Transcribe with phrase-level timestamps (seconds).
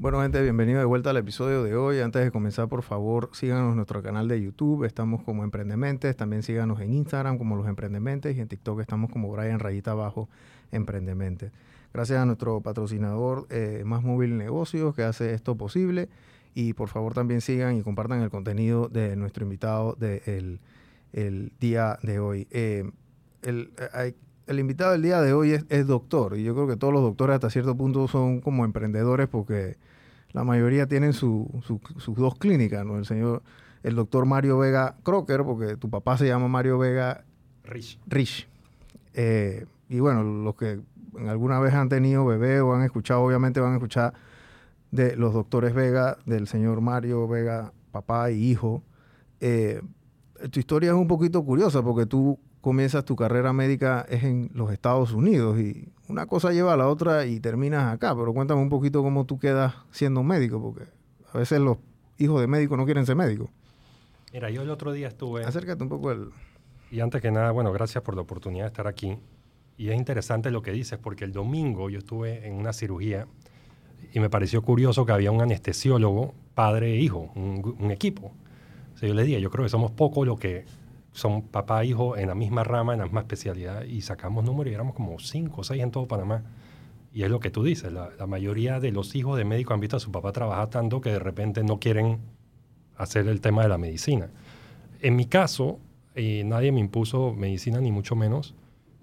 [0.00, 1.98] Bueno, gente, bienvenido de vuelta al episodio de hoy.
[1.98, 4.84] Antes de comenzar, por favor, síganos en nuestro canal de YouTube.
[4.84, 6.16] Estamos como Emprendementes.
[6.16, 10.28] También síganos en Instagram como Los Emprendementes y en TikTok estamos como Brian Rayita Abajo
[10.70, 11.50] Emprendementes.
[11.92, 16.08] Gracias a nuestro patrocinador eh, Más Móvil Negocios que hace esto posible.
[16.54, 20.60] Y por favor también sigan y compartan el contenido de nuestro invitado del
[21.12, 22.46] el día de hoy.
[22.52, 22.88] Eh,
[23.42, 24.14] el, hay,
[24.48, 27.34] el invitado del día de hoy es, doctor y yo creo que todos los doctores
[27.34, 29.76] hasta cierto punto son como emprendedores porque
[30.32, 31.46] la mayoría tienen sus
[32.16, 32.96] dos clínicas, ¿no?
[32.96, 33.42] El señor,
[33.82, 37.24] el doctor Mario Vega Crocker, porque tu papá se llama Mario Vega
[37.64, 37.98] Rich.
[38.06, 38.48] Rich.
[39.12, 40.80] Eh, y bueno, los que
[41.26, 44.14] alguna vez han tenido bebé o han escuchado, obviamente van a escuchar
[44.90, 48.82] de los doctores Vega, del señor Mario Vega, papá y hijo.
[49.40, 49.82] Eh,
[50.50, 54.72] tu historia es un poquito curiosa porque tú comienzas tu carrera médica es en los
[54.72, 58.14] Estados Unidos y una cosa lleva a la otra y terminas acá.
[58.16, 60.84] Pero cuéntame un poquito cómo tú quedas siendo médico, porque
[61.32, 61.78] a veces los
[62.18, 63.50] hijos de médicos no quieren ser médicos.
[64.32, 65.44] Mira, yo el otro día estuve...
[65.44, 66.30] Acércate un poco el...
[66.90, 69.18] Y antes que nada, bueno, gracias por la oportunidad de estar aquí.
[69.76, 73.26] Y es interesante lo que dices, porque el domingo yo estuve en una cirugía
[74.12, 78.32] y me pareció curioso que había un anestesiólogo, padre e hijo, un, equipo.
[78.94, 80.64] O sea, yo le dije, yo creo que somos pocos lo que
[81.18, 84.70] son papá e hijo en la misma rama, en la misma especialidad, y sacamos números
[84.70, 86.44] y éramos como cinco o seis en todo Panamá.
[87.12, 89.96] Y es lo que tú dices, la, mayoría de los hijos de médicos han visto
[89.96, 92.20] a su papá trabajar tanto que de repente no quieren
[92.96, 94.30] hacer el tema de la medicina.
[95.00, 95.80] En mi caso,
[96.14, 98.54] eh, nadie me impuso medicina, ni mucho menos.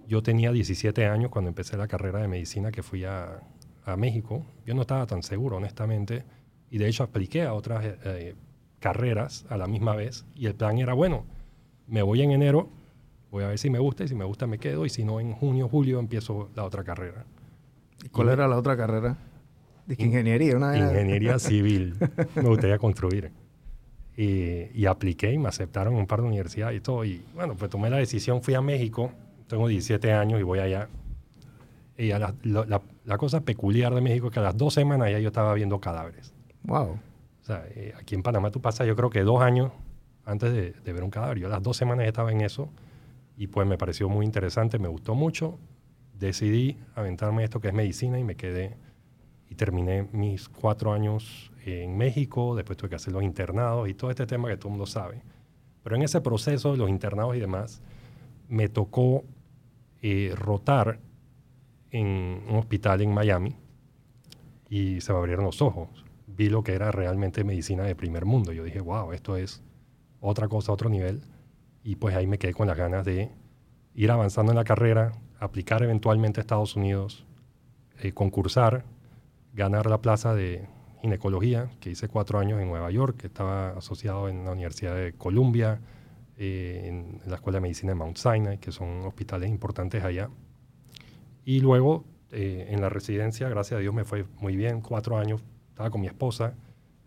[0.08, 3.42] Yo tenía 17 años cuando empecé la carrera de medicina que fui a,
[3.84, 4.46] a México.
[4.66, 6.24] Yo no estaba tan seguro, honestamente,
[6.72, 8.36] y de hecho apliqué a otras eh,
[8.80, 11.26] carreras a la misma vez, y el plan era, bueno,
[11.88, 12.69] me voy en enero,
[13.31, 15.19] voy a ver si me gusta y si me gusta me quedo y si no
[15.19, 17.25] en junio, julio empiezo la otra carrera.
[18.03, 19.17] ¿Y cuál era la otra carrera?
[19.88, 21.95] ingeniería, una Ingeniería civil.
[22.36, 23.31] me gustaría construir.
[24.17, 27.03] Y, y, apliqué y me aceptaron en un par de universidades y todo.
[27.03, 29.12] Y bueno, pues tomé la decisión, fui a México,
[29.47, 30.88] tengo 17 años y voy allá.
[31.97, 35.28] Y la, la, cosa peculiar de México es que a las dos semanas ya yo
[35.28, 36.34] estaba viendo cadáveres.
[36.63, 36.91] Wow.
[36.91, 39.72] O sea, eh, aquí en Panamá tú pasas yo creo que dos años
[40.25, 40.52] antes
[40.84, 41.40] de, ver un cadáver.
[41.40, 42.69] Yo las dos semanas estaba en eso
[43.38, 45.59] y pues me pareció muy interesante, me gustó mucho.
[46.18, 48.78] Decidí aventarme esto que es medicina y me quedé
[49.50, 54.09] y terminé mis cuatro años en México, después tuve que hacer los internados y todo
[54.09, 55.22] este tema que todo el mundo sabe.
[55.84, 57.81] Pero en ese proceso de los internados y demás,
[58.50, 59.24] me tocó
[60.02, 61.00] eh, rotar
[61.92, 63.56] en un hospital en Miami
[64.69, 65.90] y se me abrieron los ojos.
[66.28, 68.52] Vi lo que era realmente medicina de primer mundo.
[68.52, 69.63] Yo dije, wow, esto es
[70.25, 71.22] otra cosa, otro nivel.
[71.84, 73.31] Y pues ahí me quedé con las ganas de
[73.94, 77.25] ir avanzando en la carrera, aplicar eventualmente a Estados Unidos,
[78.02, 78.84] eh, concursar,
[79.53, 80.68] ganar la plaza de
[81.02, 85.13] ginecología, que hice cuatro años en Nueva York, que estaba asociado en la Universidad de
[85.13, 85.80] Columbia,
[86.38, 90.30] eh, en, la Escuela de Medicina de Mount Sinai, que son hospitales importantes allá.
[91.46, 95.42] Y luego eh, en la residencia, gracias a Dios me fue muy bien, cuatro años,
[95.69, 96.56] estaba con mi esposa,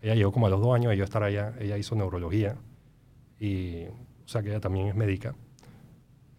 [0.01, 2.55] ella llegó como a los dos años de yo estar allá, ella hizo neurología,
[3.39, 5.35] y, o sea que ella también es médica.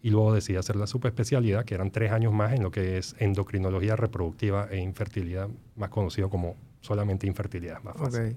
[0.02, 3.14] Y luego decidí hacer la subespecialidad, que eran tres años más en lo que es
[3.18, 8.36] endocrinología reproductiva e infertilidad, más conocido como solamente infertilidad, más fácil.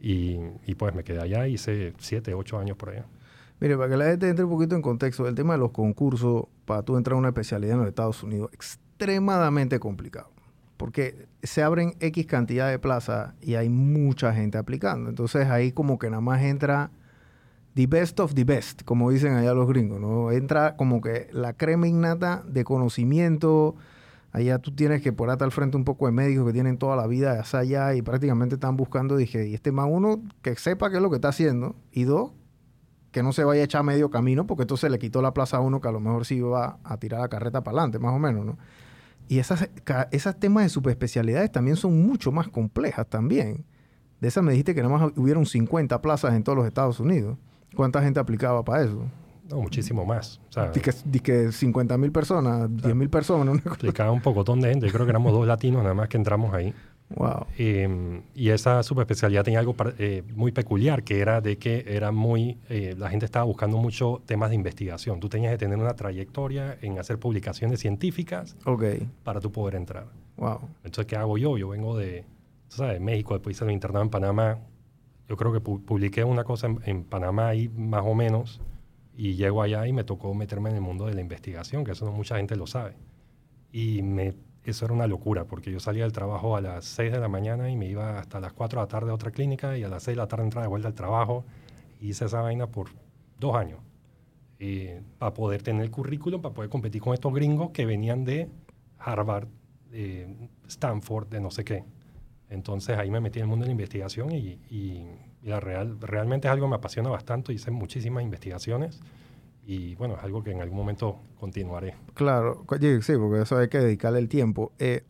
[0.00, 3.06] Y, y, pues me quedé allá, hice siete, ocho años por allá.
[3.60, 6.44] Mire, para que la gente entre un poquito en contexto, el tema de los concursos
[6.64, 10.30] para tú entrar a una especialidad en los Estados Unidos, extremadamente complicado.
[10.76, 15.10] Porque se abren X cantidad de plazas y hay mucha gente aplicando.
[15.10, 16.92] Entonces ahí como que nada más entra
[17.78, 20.32] the best of the best, como dicen allá los gringos, ¿no?
[20.32, 23.76] Entra como que la crema innata de conocimiento.
[24.32, 27.06] Allá tú tienes que ponerte al frente un poco de médicos que tienen toda la
[27.06, 31.02] vida allá y prácticamente están buscando, dije, y este más uno que sepa qué es
[31.02, 32.32] lo que está haciendo, y dos,
[33.12, 35.60] que no se vaya a echar medio camino, porque entonces le quitó la plaza a
[35.60, 38.18] uno que a lo mejor sí iba a tirar la carreta para adelante, más o
[38.18, 38.58] menos, ¿no?
[39.28, 39.68] Y esas,
[40.10, 43.64] esas temas de subespecialidades también son mucho más complejas también.
[44.20, 47.38] De esas me dijiste que nada más hubieron 50 plazas en todos los Estados Unidos.
[47.74, 49.04] ¿Cuánta gente aplicaba para eso?
[49.48, 50.40] No, muchísimo más.
[50.50, 53.64] O sea, que, 50 mil personas, 10 mil personas.
[53.66, 54.86] Aplicaba un poco de gente.
[54.86, 56.74] Yo creo que éramos dos latinos nada más que entramos ahí.
[57.16, 57.46] Wow.
[57.56, 62.58] Em, y esa subespecialidad tenía algo eh, muy peculiar, que era de que era muy,
[62.68, 65.18] eh, la gente estaba buscando mucho temas de investigación.
[65.18, 69.08] Tú tenías que tener una trayectoria en hacer publicaciones científicas okay.
[69.24, 70.08] para tú poder entrar.
[70.36, 70.68] Wow.
[70.84, 71.56] Entonces, ¿qué hago yo?
[71.56, 72.26] Yo vengo de,
[72.68, 73.00] ¿sabes?
[73.00, 74.58] México, después hice el internado en Panamá,
[75.28, 78.60] yo creo que publiqué una cosa en, Panamá ahí más o menos
[79.14, 82.06] y llego allá y me tocó meterme en el mundo de la investigación, que eso
[82.06, 82.94] no mucha gente lo sabe.
[83.70, 84.02] Y
[84.64, 87.70] eso era una locura, porque yo salía del trabajo a las 6 de la mañana
[87.70, 90.04] y me iba hasta las 4 de la tarde a otra clínica y a las
[90.04, 91.44] 6 de la tarde entraba de vuelta al trabajo.
[92.00, 92.90] Y hice esa vaina por
[93.38, 93.80] dos años.
[94.60, 98.48] Eh, para poder tener el currículum, para poder competir con estos gringos que venían de
[98.98, 99.48] Harvard,
[99.90, 101.84] de Stanford, de no sé qué.
[102.50, 105.06] Entonces ahí me metí en el mundo de la investigación y, y,
[105.42, 107.52] la real, realmente es algo que me apasiona bastante.
[107.52, 109.00] Hice muchísimas investigaciones
[109.64, 111.94] y bueno, es algo que en algún momento continuaré.
[112.14, 112.64] Claro,
[113.02, 114.72] sí, porque eso hay que dedicarle el tiempo.
[114.78, 115.04] Eh,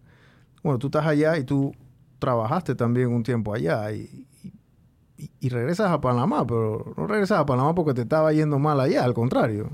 [0.62, 1.73] bueno, tú estás allá y tú
[2.19, 4.26] trabajaste también un tiempo allá y,
[5.41, 9.05] y, regresas a Panamá, pero no regresas a Panamá porque te estaba yendo mal allá,
[9.05, 9.70] al contrario.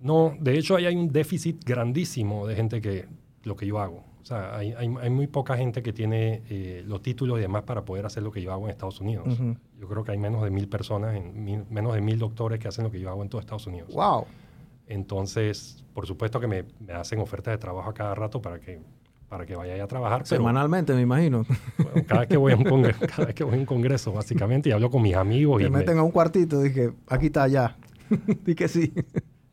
[0.00, 3.06] No, de hecho ahí hay un déficit grandísimo de gente que
[3.42, 4.04] lo que yo hago.
[4.26, 7.84] O sea, hay, hay, muy poca gente que tiene eh, los títulos y demás para
[7.84, 9.38] poder hacer lo que yo hago en Estados Unidos.
[9.78, 12.82] Yo creo que hay menos de mil personas, en menos de mil doctores que hacen
[12.82, 13.94] lo que yo hago en todo Estados Unidos.
[13.94, 14.26] ¡Wow!
[14.88, 18.80] Entonces, por supuesto que me, me hacen ofertas de trabajo a cada rato para que
[19.28, 20.26] para que vaya a trabajar.
[20.26, 21.46] Semanalmente, me imagino.
[22.08, 24.70] cada, vez que voy a un congreso, cada vez que voy a un congreso, básicamente,
[24.70, 25.60] y hablo con mis amigos.
[25.60, 27.76] Te y meten a un cuartito, dije, aquí está allá.
[28.44, 28.92] Dije sí.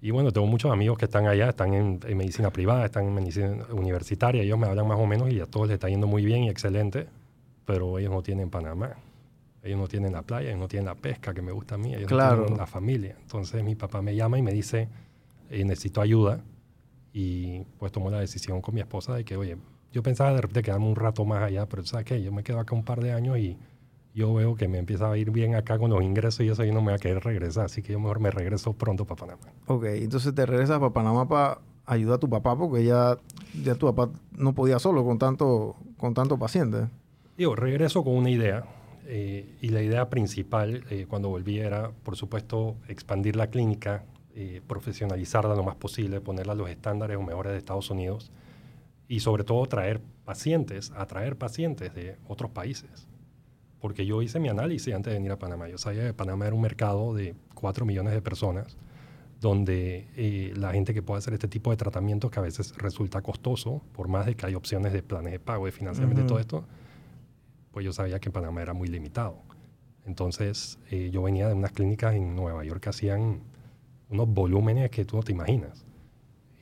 [0.04, 3.66] Y bueno, tengo muchos amigos que están allá, están en, medicina privada, están en medicina
[3.72, 6.44] universitaria, ellos me hablan más o menos y a todos les está yendo muy bien
[6.44, 7.08] y excelente,
[7.64, 8.98] pero ellos no tienen Panamá.
[9.64, 11.96] Ellos no tienen la playa, ellos no tienen la pesca que me gusta a mí,
[11.96, 12.36] ellos claro.
[12.36, 13.16] no tienen la familia.
[13.22, 14.90] Entonces mi papá me llama y me dice,
[15.50, 16.42] eh, necesito ayuda.
[17.14, 19.56] Y pues tomó la decisión con mi esposa de que, oye,
[19.94, 22.22] yo pensaba de, quedarme un rato más allá, pero ¿sabes qué?
[22.22, 23.58] Yo me quedo acá un par de años y
[24.14, 26.74] yo veo que me empieza a ir bien acá con los ingresos y eso yo
[26.74, 29.54] no me voy a querer regresar, así que yo mejor me regreso pronto para Panamá.
[29.68, 33.18] Ok, entonces te regresas para Panamá para ayudar a tu papá porque ya,
[33.64, 36.88] ya tu papá no podía solo con tanto, con tanto paciente.
[37.38, 38.66] Digo, regreso con una idea
[39.06, 44.06] eh, y la idea principal eh, cuando volví era, por supuesto, expandir la clínica,
[44.36, 48.32] eh, profesionalizarla lo más posible, ponerla a los estándares o mejores de Estados Unidos
[49.08, 53.08] y sobre todo traer pacientes, atraer pacientes de otros países.
[53.84, 55.68] Porque yo hice mi análisis antes de venir a Panamá.
[55.68, 58.78] Yo sabía que Panamá era un mercado de 4 millones de personas,
[59.42, 63.22] donde eh, la gente que puede hacer este tipo de tratamientos, que a veces resulta
[63.22, 66.40] costoso, por más de que hay opciones de planes de pago, de financiamiento y todo
[66.40, 66.64] esto,
[67.72, 69.42] pues yo sabía que Panamá era muy limitado.
[70.06, 73.42] Entonces, eh, yo venía de unas clínicas en Nueva York que hacían
[74.10, 75.83] unos volúmenes que tú no te imaginas.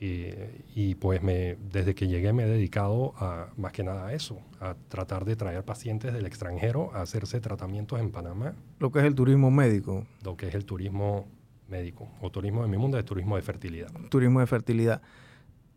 [0.04, 4.12] Eh, y pues me, desde que llegué me he dedicado a, más que nada a
[4.12, 8.56] eso, a tratar de traer pacientes del extranjero a hacerse tratamientos en Panamá.
[8.80, 10.04] Lo que es el turismo médico.
[10.24, 11.28] Lo que es el turismo
[11.68, 13.92] médico, o turismo de mi mundo es turismo de fertilidad.
[14.08, 15.02] Turismo de fertilidad.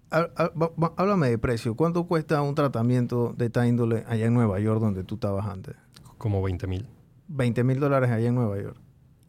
[0.09, 1.75] Háblame de precio.
[1.75, 5.75] ¿Cuánto cuesta un tratamiento de esta índole allá en Nueva York donde tú estabas antes?
[6.17, 6.87] Como 20 mil.
[7.27, 8.77] 20 mil dólares allá en Nueva York.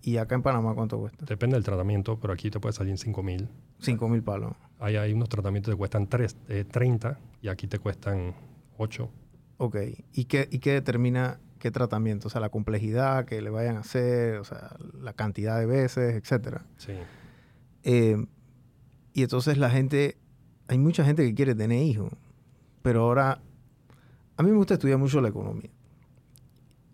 [0.00, 1.26] ¿Y acá en Panamá cuánto cuesta?
[1.26, 3.50] Depende del tratamiento, pero aquí te puede salir en 5 mil.
[3.80, 4.52] 5 mil palos.
[4.78, 6.36] Ahí hay unos tratamientos que cuestan 3,
[6.70, 8.34] 30 eh, y aquí te cuestan
[8.78, 9.10] 8.
[9.58, 9.76] Ok.
[10.12, 12.28] ¿Y qué, ¿Y qué determina qué tratamiento?
[12.28, 16.14] O sea, la complejidad que le vayan a hacer, o sea, la cantidad de veces,
[16.14, 16.66] etcétera.
[16.76, 16.92] Sí.
[17.84, 18.26] Eh,
[19.14, 20.18] y entonces la gente,
[20.68, 22.12] hay mucha gente que quiere tener hijos,
[22.82, 23.40] pero ahora,
[24.36, 25.70] a mí me gusta estudiar mucho la economía.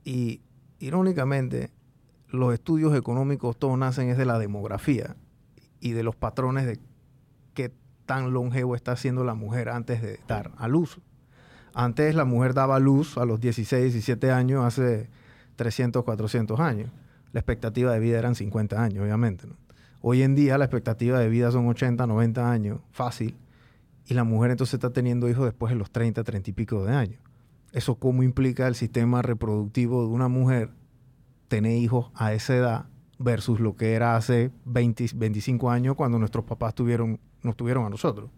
[0.05, 0.41] Y
[0.79, 1.71] irónicamente,
[2.29, 5.17] los estudios económicos todos nacen es de la demografía
[5.83, 6.79] y de los patrones de
[7.55, 7.75] qué
[8.07, 11.01] tan longevo está siendo la mujer antes de dar a luz.
[11.75, 15.11] Antes la mujer daba luz a los 16, 17 años, hace
[15.57, 16.91] 300, 400 años.
[17.33, 19.49] La expectativa de vida eran 50 años, obviamente.
[20.01, 23.37] Hoy en día la expectativa de vida son 80, 90 años, fácil.
[24.07, 26.93] Y la mujer entonces está teniendo hijos después de los 30, 30 y pico de
[26.93, 27.21] años.
[27.73, 30.71] ¿Eso cómo implica el sistema reproductivo de una mujer
[31.49, 32.87] tener hijos a esa edad
[33.23, 37.89] versus lo que era hace 20, 25 años cuando nuestros papás tuvieron, nos tuvieron a
[37.89, 38.31] nosotros.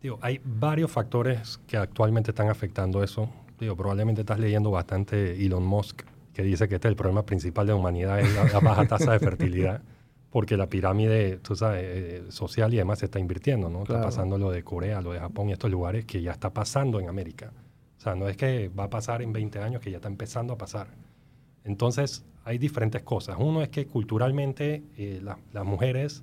[0.00, 3.28] Digo, hay varios factores que actualmente están afectando eso.
[3.60, 7.66] Digo, probablemente estás leyendo bastante Elon Musk, que dice que este es el problema principal
[7.66, 9.82] de la humanidad, es la, baja tasa de fertilidad,
[10.30, 13.82] porque la pirámide tú sabes, eh, social y demás se está invirtiendo, ¿no?
[13.82, 16.98] Está pasando lo de Corea, lo de Japón y estos lugares que ya está pasando
[16.98, 17.52] en América.
[17.98, 20.54] O sea, no es que va a pasar en 20 años, que ya está empezando
[20.54, 20.88] a pasar.
[21.62, 23.36] Entonces, hay diferentes cosas.
[23.38, 26.22] Uno es que culturalmente eh, las mujeres,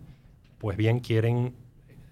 [0.58, 1.54] pues bien, quieren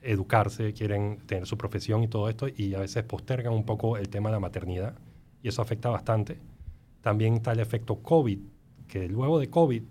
[0.02, 4.10] educarse, quieren tener su profesión y todo esto, y a veces postergan un poco el
[4.10, 4.96] tema de la maternidad,
[5.44, 6.40] y eso afecta bastante.
[7.02, 8.40] También está el efecto COVID,
[8.88, 9.84] que luego de COVID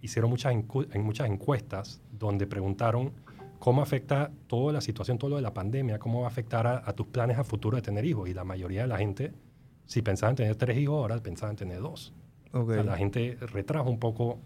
[0.00, 3.12] hicieron muchas, en muchas encuestas donde preguntaron
[3.58, 6.82] cómo afecta toda la situación, todo lo de la pandemia, cómo va a afectar a,
[6.84, 8.28] a tus planes a futuro de tener hijos.
[8.28, 9.32] Y la mayoría de la gente,
[9.84, 12.12] si pensaba en tener tres hijos, ahora pensaba en tener dos
[12.52, 14.40] la gente retrajo un poco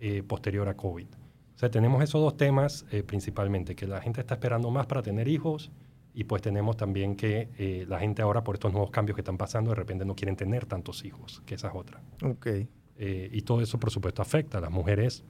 [0.00, 1.06] eh, posterior a COVID.
[1.06, 5.02] O sea, tenemos esos dos temas eh, principalmente, que la gente está esperando más para
[5.02, 5.72] tener hijos
[6.14, 9.36] Y pues tenemos también que eh, la gente ahora, por estos nuevos cambios que están
[9.36, 12.00] pasando, de repente no quieren tener tantos hijos, que esa es otra.
[12.22, 12.46] Ok.
[13.00, 14.60] Y todo eso, por supuesto, afecta.
[14.60, 15.24] Las mujeres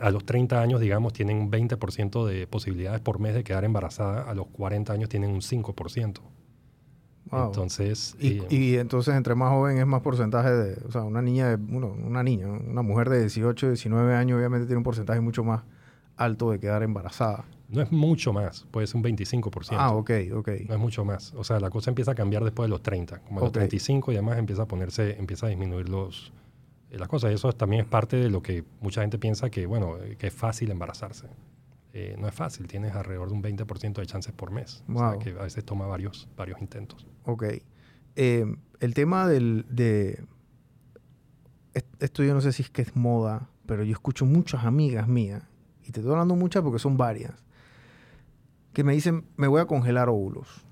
[0.00, 4.22] a los 30 años, digamos, tienen un 20% de posibilidades por mes de quedar embarazada.
[4.22, 6.20] A los 40 años tienen un 5%.
[7.30, 7.46] Wow.
[7.46, 11.22] Entonces, Y, eh, y entonces entre más joven es más porcentaje de, o sea, una
[11.22, 15.20] niña, de, uno, una niña, una mujer de 18, 19 años obviamente tiene un porcentaje
[15.20, 15.62] mucho más
[16.16, 17.44] alto de quedar embarazada.
[17.68, 19.76] no es mucho más, puede ser un 25%.
[19.78, 20.48] Ah, ok, ok.
[20.68, 21.32] No es mucho más.
[21.36, 23.20] O sea, la cosa empieza a cambiar después de los 30.
[23.20, 23.54] Como a los Ok.
[23.54, 26.32] 35 y además empieza a ponerse, empieza a disminuir los,
[26.90, 27.30] eh, las cosas.
[27.30, 30.26] Y eso también es parte de lo que mucha gente piensa que, bueno, eh, que
[30.26, 31.28] es fácil embarazarse.
[31.92, 34.84] Eh, no es fácil, tienes alrededor de un 20% de chances por mes.
[34.88, 35.10] O Wow.
[35.10, 37.06] sea, que a veces toma varios, varios intentos.
[37.24, 37.44] Ok.
[38.16, 38.44] Eh,
[38.80, 40.24] el tema del, de...
[41.74, 45.08] est- Esto yo no sé si es que es moda, pero yo escucho muchas amigas
[45.08, 45.42] mías,
[45.82, 47.32] y te estoy hablando muchas porque son varias,
[48.72, 50.64] que me dicen, me voy a congelar óvulos.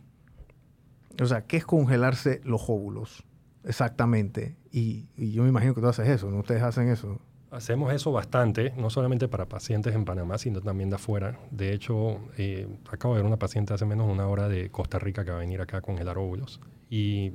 [1.20, 3.25] O sea, ¿qué es congelarse los óvulos?
[3.64, 4.56] Exactamente.
[4.70, 6.38] Y, y yo me imagino que tú haces eso, ¿no?
[6.38, 7.20] Ustedes hacen eso.
[7.50, 11.38] Hacemos eso bastante, no solamente para pacientes en Panamá, sino también de afuera.
[11.50, 14.99] De hecho, eh, acabo de ver una paciente hace menos de una hora de Costa
[14.99, 16.61] Rica que va a venir acá a congelar óvulos.
[16.90, 17.33] Y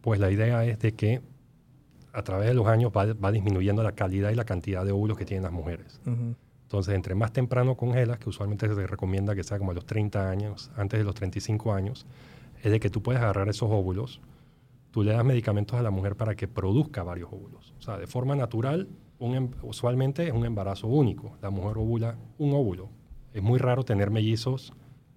[0.00, 1.20] pues la idea es de que
[2.12, 5.18] a través de los años va, va disminuyendo la calidad y la cantidad de óvulos
[5.18, 6.00] que tienen las mujeres.
[6.06, 6.34] Ujú.
[6.62, 10.28] Entonces, entre más temprano congelas, que usualmente se recomienda que sea como a los 30
[10.30, 12.06] años, antes de los 35 años,
[12.62, 14.20] es de que tú puedes agarrar esos óvulos,
[14.90, 17.74] tú le das medicamentos a la mujer para que produzca varios óvulos.
[17.78, 21.36] O sea, de forma natural, un em- usualmente es un embarazo único.
[21.42, 22.88] La mujer ovula un óvulo.
[23.32, 24.72] Es muy raro tener mellizos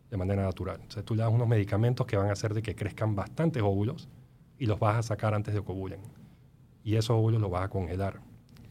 [0.09, 0.77] de manera natural.
[0.81, 4.09] Entonces, tú le das unos medicamentos que van a hacer de que crezcan bastantes óvulos
[4.57, 6.01] y los vas a sacar antes de que ovulen.
[6.83, 8.19] Y esos óvulos los vas a congelar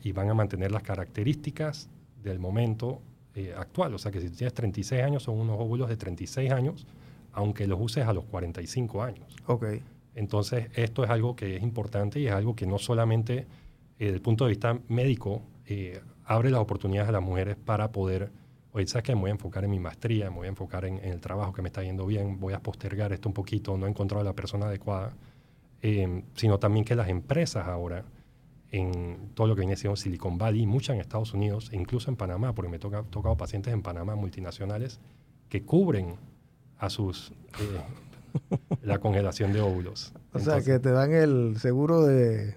[0.03, 1.89] y van a mantener las características
[2.23, 3.01] del momento
[3.35, 3.95] eh, actual.
[3.95, 6.87] O sea que si tienes 36 años, son unos óvulos de 36 años,
[7.33, 9.37] aunque los uses a los 45 años.
[9.47, 9.65] Ok.
[10.15, 13.47] Entonces, esto es algo que es importante y es algo que no solamente
[14.01, 17.93] eh, desde el punto de vista médico eh, abre las oportunidades a las mujeres para
[17.93, 18.33] poder,
[18.73, 19.15] oye, ¿sabes qué?
[19.15, 21.53] Me voy a enfocar en mi maestría, me voy a enfocar en, en el trabajo
[21.53, 24.25] que me está yendo bien, voy a postergar esto un poquito, no he encontrado a
[24.25, 25.15] la persona adecuada,
[25.83, 28.05] eh, sino también que las empresas ahora,
[28.71, 32.17] en todo lo que viene siendo Silicon Valley, muchas en Estados Unidos, e incluso en
[32.17, 35.01] Panamá, porque me toca ha tocado pacientes en Panamá multinacionales
[35.49, 36.17] que cubren
[36.79, 40.13] a sus eh, la congelación de óvulos.
[40.33, 42.57] O sea, Entonces, que te dan el seguro de...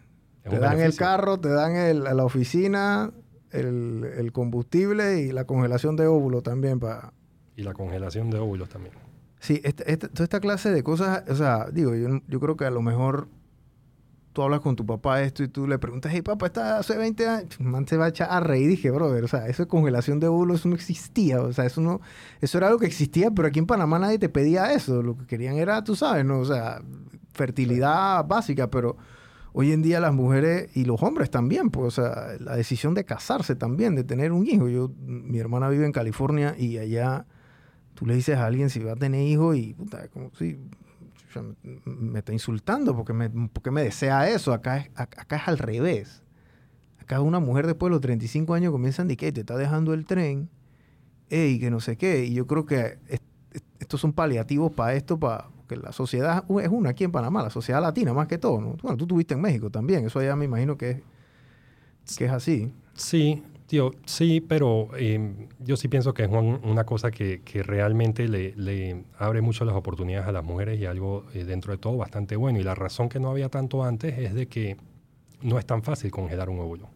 [0.49, 3.11] Te dan el carro, te dan el, la oficina,
[3.51, 7.13] el, el combustible y la congelación de óvulos también para...
[7.55, 8.93] y la congelación de óvulos también.
[9.39, 12.65] Sí, este- este- toda esta clase de cosas, o sea, digo, yo, yo creo que
[12.65, 13.27] a lo mejor
[14.33, 17.27] tú hablas con tu papá esto y tú le preguntas, hey papá, está hace 20
[17.27, 18.67] años, man se va a echar a reír.
[18.67, 21.81] Dije, brother, o sea, eso de congelación de óvulos eso no existía, o sea, eso
[21.81, 22.01] no,
[22.41, 25.27] eso era algo que existía, pero aquí en Panamá nadie te pedía eso, lo que
[25.27, 26.39] querían era, tú sabes, ¿no?
[26.39, 26.81] O sea,
[27.33, 28.97] fertilidad básica, pero
[29.53, 33.05] hoy en día las mujeres y los hombres también, pues, o sea, la decisión de
[33.05, 34.67] casarse también, de tener un hijo.
[34.67, 37.25] Yo, mi hermana vive en California y allá
[37.93, 40.57] tú le dices a alguien si va a tener hijos y puta, como si
[41.85, 44.53] me, está insultando porque me, porque me desea eso.
[44.53, 46.23] Acá es, ac- acá es al revés.
[46.99, 50.05] Acá una mujer después de los 35 años comienza a decir te está dejando el
[50.05, 50.49] tren,
[51.29, 52.25] y que no sé qué.
[52.25, 56.43] Y yo creo que es- es- estos son paliativos para esto, para que la sociedad
[56.61, 58.59] es una aquí en Panamá, la sociedad latina más que todo.
[58.61, 58.75] ¿no?
[58.81, 60.89] Bueno, tú tuviste en México también, eso allá me imagino que
[62.05, 62.73] es, que es así.
[62.95, 67.63] Sí, tío, sí, pero eh, yo sí pienso que es un- una cosa que, que
[67.63, 71.97] realmente le, abre mucho las oportunidades a las mujeres y algo eh, dentro de todo
[71.97, 72.59] bastante bueno.
[72.59, 74.77] Y la razón que no había tanto antes es de que
[75.41, 76.89] no es tan fácil congelar un óvulo.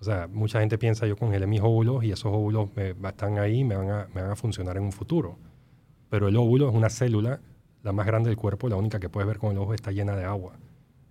[0.00, 3.64] O sea, mucha gente piensa yo congelé mis óvulos y esos óvulos están ahí y
[3.64, 5.36] me me van a funcionar en un futuro.
[6.10, 7.40] Pero el óvulo es una célula,
[7.82, 10.16] la más grande del cuerpo, la única que puedes ver con el ojo está llena
[10.16, 10.58] de agua.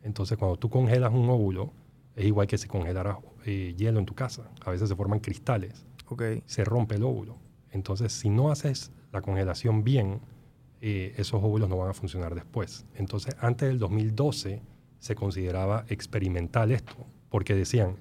[0.04, 1.74] Entonces, cuando tú congelas un óvulo,
[2.16, 4.50] es igual que si congelaras eh, hielo en tu casa.
[4.66, 5.86] A veces se forman cristales,
[6.46, 7.38] se rompe el óvulo.
[7.72, 10.22] Entonces, si no haces la congelación bien,
[10.82, 12.86] eh, esos óvulos no van a funcionar después.
[12.96, 14.62] Entonces, antes del 2012
[15.00, 16.96] se consideraba experimental esto,
[17.30, 17.98] porque decían,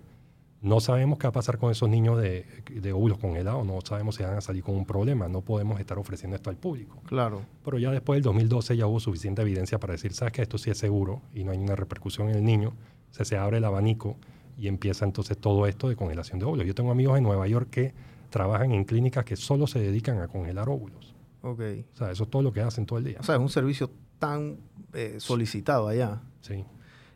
[0.62, 4.16] no sabemos qué va a pasar con esos niños de, de óvulos congelados, no sabemos
[4.16, 7.00] si van a salir con un problema, no podemos estar ofreciendo esto al público.
[7.06, 7.42] Claro.
[7.64, 10.70] Pero ya después del 2012 ya hubo suficiente evidencia para decir, sabes que esto sí
[10.70, 12.74] es seguro y no hay una repercusión en el niño.
[13.10, 14.16] O sea, se abre el abanico
[14.58, 16.66] y empieza entonces todo esto de congelación de óvulos.
[16.66, 17.94] Yo tengo amigos en Nueva York que
[18.28, 21.14] trabajan en clínicas que solo se dedican a congelar óvulos.
[21.40, 21.60] Ok.
[21.94, 23.16] O sea, eso es todo lo que hacen todo el día.
[23.20, 24.58] O sea, es un servicio tan
[24.92, 26.20] eh, solicitado allá.
[26.42, 26.64] Sí.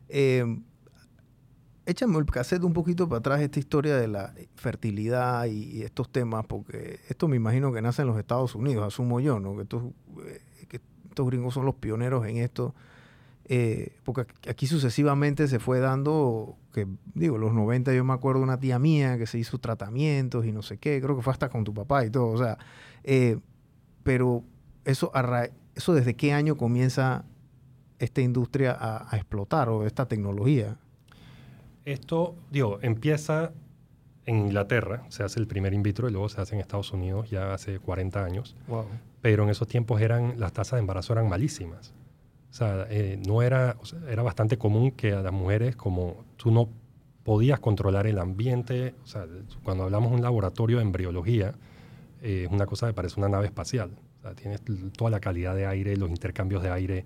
[0.09, 0.45] Eh,
[1.87, 6.45] échame el cassette un poquito para atrás esta historia de la fertilidad y, estos temas,
[6.47, 9.57] porque esto me imagino que nace en los Estados Unidos, asumo yo, ¿no?
[9.57, 9.93] Que esto,
[10.27, 10.41] eh,
[11.09, 12.75] estos gringos son los pioneros en esto.
[13.47, 18.59] Eh, porque aquí sucesivamente se fue dando, que digo, los 90 yo me acuerdo una
[18.59, 21.63] tía mía que se hizo tratamientos y no sé qué, creo que fue hasta con
[21.63, 22.57] tu papá y todo, o sea,
[23.03, 23.39] eh,
[24.03, 24.45] pero
[24.85, 25.13] eso,
[25.93, 27.25] desde qué año comienza
[27.99, 30.79] esta industria a, explotar o esta tecnología?
[31.85, 33.53] Esto, digo, empieza
[34.27, 37.31] en Inglaterra, se hace el primer in vitro y luego se hace en Estados Unidos
[37.31, 38.57] ya hace 40 años.
[38.69, 38.87] Wow.
[39.21, 41.93] Pero en esos tiempos eran, las tasas de embarazo eran malísimas.
[42.51, 43.77] O sea, eh, no era,
[44.09, 46.69] era bastante común que a las mujeres, como tú no
[47.25, 49.27] podías controlar el ambiente, o sea,
[49.63, 51.55] cuando hablamos de un laboratorio de embriología,
[52.23, 53.91] eh, es una cosa que parece una nave espacial.
[54.19, 54.63] O sea, tienes
[54.97, 57.05] toda la calidad de aire, los intercambios de aire,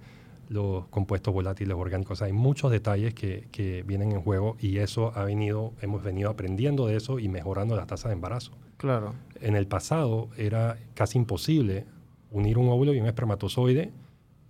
[0.49, 2.23] los compuestos volátiles orgánicos.
[2.23, 6.87] hay muchos detalles que, que, vienen en juego y eso ha venido, hemos venido aprendiendo
[6.87, 8.53] de eso y mejorando las tasas de embarazo.
[8.77, 9.15] Claro.
[9.41, 11.85] En el pasado era casi imposible
[12.31, 13.93] unir un óvulo y un espermatozoide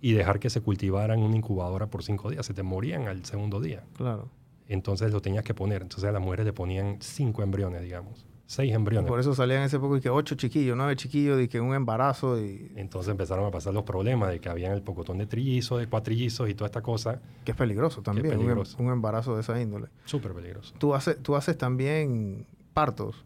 [0.01, 2.45] y dejar que se cultivaran en una incubadora por cinco días.
[2.45, 3.83] Se te morían al segundo día.
[3.97, 4.29] Claro.
[4.67, 5.81] Entonces lo tenías que poner.
[5.81, 8.25] Entonces a las mujeres le ponían cinco embriones, digamos.
[8.49, 9.07] Seis embriones.
[9.07, 12.41] por eso salían ese poco y que ocho chiquillos, nueve chiquillos, y que un embarazo.
[12.43, 12.71] Y...
[12.77, 16.49] Entonces empezaron a pasar los problemas de que habían el pocotón de trillizos, de cuatrillizos
[16.49, 17.21] y toda esta cosa.
[17.45, 18.75] Que es peligroso también, es peligroso.
[18.79, 19.89] Un, embarazo de esa índole.
[20.05, 20.73] Súper peligroso.
[20.79, 23.23] ¿Tú haces, ¿Tú haces también partos?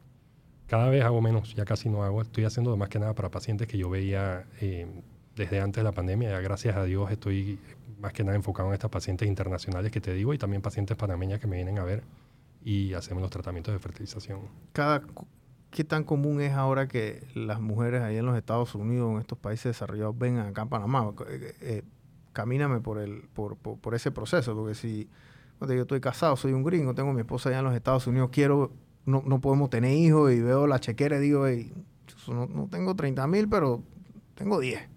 [0.67, 2.21] Cada vez hago menos, ya casi no hago.
[2.21, 4.87] Estoy haciendo más que nada para pacientes que yo veía eh,
[5.37, 6.31] desde antes de la pandemia.
[6.31, 7.59] Ya gracias a Dios estoy
[7.97, 11.39] más que nada enfocado en estas pacientes internacionales que te digo y también pacientes panameñas
[11.39, 12.03] que me vienen a ver
[12.63, 14.41] y hacemos los tratamientos de fertilización.
[14.71, 15.03] Cada,
[15.69, 19.37] ¿Qué tan común es ahora que las mujeres ahí en los Estados Unidos, en estos
[19.37, 21.11] países desarrollados, vengan acá a Panamá?
[21.27, 21.83] Eh, eh,
[22.31, 25.09] camíname por, el, por, ese proceso, porque si
[25.59, 28.71] yo estoy casado, soy un gringo, tengo mi esposa allá en los Estados Unidos, quiero,
[29.05, 31.45] no, no podemos tener hijos y veo la chequera y digo,
[32.27, 33.81] no, no tengo 30 mil, pero
[34.35, 34.93] tengo 10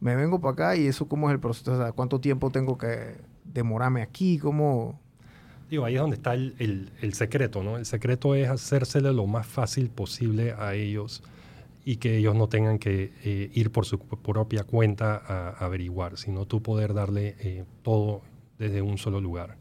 [0.00, 4.02] me vengo para acá y eso cómo es el proceso, cuánto tiempo tengo que demorarme
[4.02, 5.00] aquí, cómo...
[5.70, 7.76] Digo, ahí es donde está el, el, secreto, ¿no?
[7.76, 11.22] El secreto es hacérsele lo más fácil posible a ellos
[11.84, 16.46] y que ellos no tengan que eh, ir por su propia cuenta a, averiguar, sino
[16.46, 18.22] tú poder darle eh, todo
[18.58, 19.56] desde un solo lugar.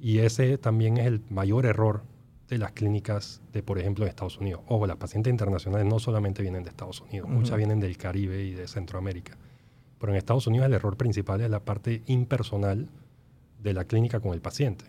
[0.00, 2.02] Y ese también es el mayor error
[2.48, 4.62] de las clínicas de, por ejemplo, de Estados Unidos.
[4.68, 8.52] Ojo, las pacientes internacionales no solamente vienen de Estados Unidos, muchas vienen del Caribe y
[8.52, 9.36] de Centroamérica.
[9.98, 12.88] Pero en Estados Unidos el error principal es la parte impersonal
[13.62, 14.84] de la clínica con el paciente.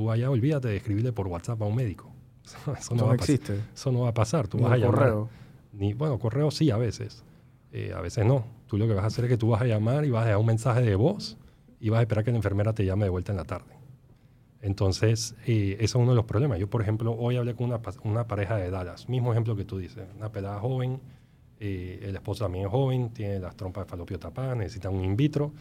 [0.00, 2.10] Tú vaya, olvídate de escribirle por WhatsApp a un médico.
[2.78, 3.60] Eso no, existe.
[3.74, 4.48] Eso no va a pasar.
[4.48, 4.94] Tú vas a llamar.
[4.94, 5.28] Correo.
[5.74, 7.22] Ni, bueno, correo sí a veces.
[7.70, 8.46] Eh, a veces no.
[8.66, 10.28] Tú lo que vas a hacer es que tú vas a llamar y vas a
[10.28, 11.36] dejar un mensaje de voz
[11.80, 13.74] y vas a esperar que la enfermera te llame de vuelta en la tarde.
[14.62, 16.58] Entonces, eh, ese es uno de los problemas.
[16.58, 19.76] Yo, por ejemplo, hoy hablé con una, una pareja de Dallas, mismo ejemplo que tú
[19.76, 20.98] dices, una pelada joven,
[21.58, 25.14] eh, el esposo también es joven, tiene las trompas de falopio tapadas, necesita un in
[25.14, 25.52] vitro.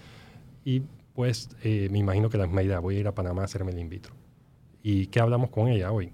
[0.63, 0.81] Y
[1.13, 3.71] pues eh, me imagino que la misma idea, voy a ir a Panamá a hacerme
[3.71, 4.13] el in vitro.
[4.83, 6.11] ¿Y qué hablamos con ella hoy?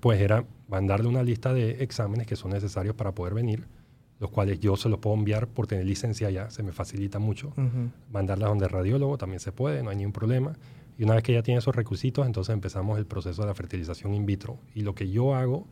[0.00, 3.66] Pues era mandarle una lista de exámenes que son necesarios para poder venir,
[4.18, 7.52] los cuales yo se los puedo enviar por tener licencia ya, se me facilita mucho.
[8.10, 10.54] Mandarlas donde radiólogo también se puede, no hay ningún problema.
[10.96, 14.14] Y una vez que ya tiene esos requisitos, entonces empezamos el proceso de la fertilización
[14.14, 14.58] in vitro.
[14.74, 15.66] Y lo que yo hago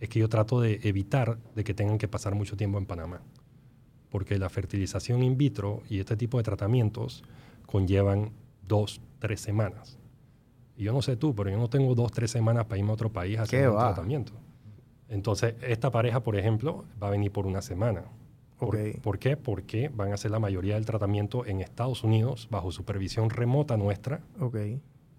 [0.00, 3.20] es que yo trato de evitar de que tengan que pasar mucho tiempo en Panamá.
[4.10, 7.24] Porque la fertilización in vitro y este tipo de tratamientos
[7.66, 8.30] conllevan
[8.66, 9.98] dos, tres semanas.
[10.78, 12.94] Y yo no sé tú, pero yo no tengo dos, tres semanas para irme a
[12.94, 14.32] otro país a hacer un tratamiento.
[15.08, 18.04] Entonces, esta pareja, por ejemplo, va a venir por una semana.
[18.58, 19.36] ¿Por, qué?
[19.36, 24.20] Porque van a hacer la mayoría del tratamiento en Estados Unidos bajo supervisión remota nuestra.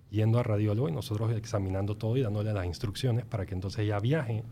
[0.09, 3.99] Yendo a radiólogo y nosotros examinando todo y dándole las instrucciones para que entonces ella
[3.99, 4.43] viaje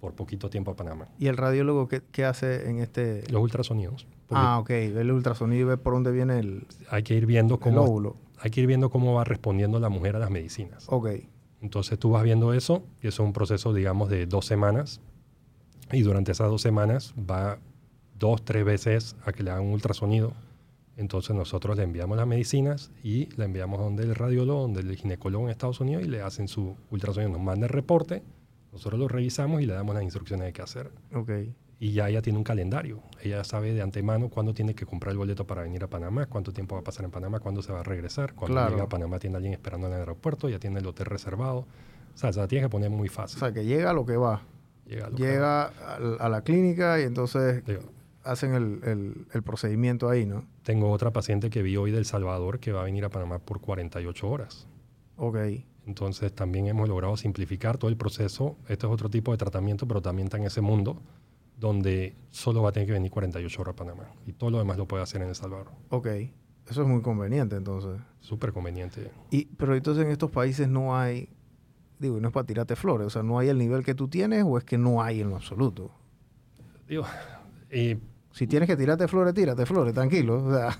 [0.00, 1.08] por poquito tiempo a Panamá.
[1.18, 3.24] ¿Y el radiólogo qué, hace en este...?
[3.30, 4.06] Los ultrasonidos.
[4.30, 4.68] Ah, ok.
[4.68, 6.66] Ve el ultrasonido y ve por dónde viene el...
[6.90, 8.16] Hay que ir viendo cómo...
[8.42, 10.86] Hay que ir viendo cómo va respondiendo la mujer a las medicinas.
[10.88, 11.08] Ok.
[11.60, 15.00] Entonces tú vas viendo eso y eso es un proceso, digamos, de dos semanas.
[15.92, 17.58] Y durante esas dos semanas va
[18.18, 20.32] dos, tres veces a que le hagan un ultrasonido.
[20.96, 25.44] Entonces nosotros le enviamos las medicinas y le enviamos donde el radiólogo, donde el ginecólogo
[25.44, 27.32] en Estados Unidos y le hacen su ultrasonido.
[27.32, 28.22] Nos manda el reporte
[28.72, 30.90] nosotros lo revisamos y le damos las instrucciones de qué hacer.
[31.14, 31.54] Okay.
[31.82, 33.02] Y ya ella tiene un calendario.
[33.20, 36.52] Ella sabe de antemano cuándo tiene que comprar el boleto para venir a Panamá, cuánto
[36.52, 38.34] tiempo va a pasar en Panamá, cuándo se va a regresar.
[38.34, 41.66] Cuando llega a Panamá tiene alguien esperando en el aeropuerto, ya tiene el hotel reservado.
[42.14, 43.38] O sea, se la tiene que poner muy fácil.
[43.38, 44.42] O sea, que llega a lo que va.
[44.86, 45.64] Llega, a, llega
[46.20, 47.64] a, la clínica y entonces
[48.22, 50.44] hacen el, el, procedimiento ahí, ¿no?
[50.62, 53.60] Tengo otra paciente que vi hoy del Salvador que va a venir a Panamá por
[53.60, 54.68] 48 horas.
[55.16, 55.36] Ok.
[55.88, 58.56] Entonces también hemos logrado simplificar todo el proceso.
[58.68, 61.02] Este es otro tipo de tratamiento, pero también está en ese mundo
[61.62, 64.76] donde solo va a tener que venir 48 horas a Panamá y todo lo demás
[64.76, 65.68] lo puede hacer en El Salvador.
[65.90, 66.08] Ok,
[66.68, 68.00] eso es muy conveniente entonces.
[68.18, 69.12] Súper conveniente.
[69.30, 71.28] Y, pero entonces en estos países no hay,
[72.00, 74.42] digo, no es para tirarte flores, o sea, no hay el nivel que tú tienes
[74.44, 75.92] o es que no hay en lo absoluto.
[76.88, 77.04] Digo,
[77.70, 77.96] eh,
[78.32, 80.44] Si tienes que tirarte flores, tírate flores, tranquilo.
[80.44, 80.76] O sea,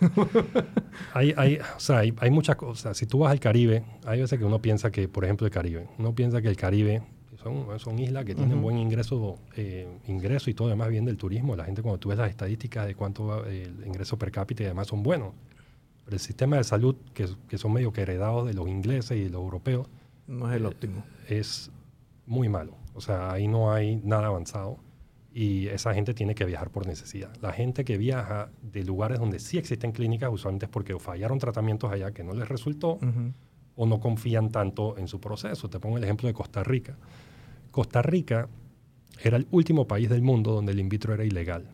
[1.14, 2.96] hay, hay, o sea, hay, hay muchas cosas.
[2.96, 5.86] Si tú vas al Caribe, hay veces que uno piensa que, por ejemplo, el Caribe,
[5.98, 7.02] uno piensa que el Caribe
[7.42, 8.62] son, son islas que tienen Ujú.
[8.62, 11.56] buen ingreso, eh, ingreso y todo demás bien del turismo.
[11.56, 14.66] La gente cuando tú ves las estadísticas de cuánto va el ingreso per cápita y
[14.66, 15.32] demás son buenos.
[16.04, 19.28] Pero el sistema de salud, que, que son medio que heredados de los ingleses y
[19.28, 19.88] los europeos,
[20.26, 21.04] no es el óptimo.
[21.28, 21.70] es
[22.26, 22.74] muy malo.
[22.94, 24.78] O sea, ahí no hay nada avanzado
[25.34, 27.30] y esa gente tiene que viajar por necesidad.
[27.40, 31.38] La gente que viaja de lugares donde sí existen clínicas usualmente es porque o fallaron
[31.38, 33.32] tratamientos allá que no les resultó Ujú.
[33.76, 35.70] o no confían tanto en su proceso.
[35.70, 36.96] Te pongo el ejemplo de Costa Rica.
[37.72, 38.48] Costa Rica
[39.22, 41.68] era el último país del mundo donde el in vitro era ilegal.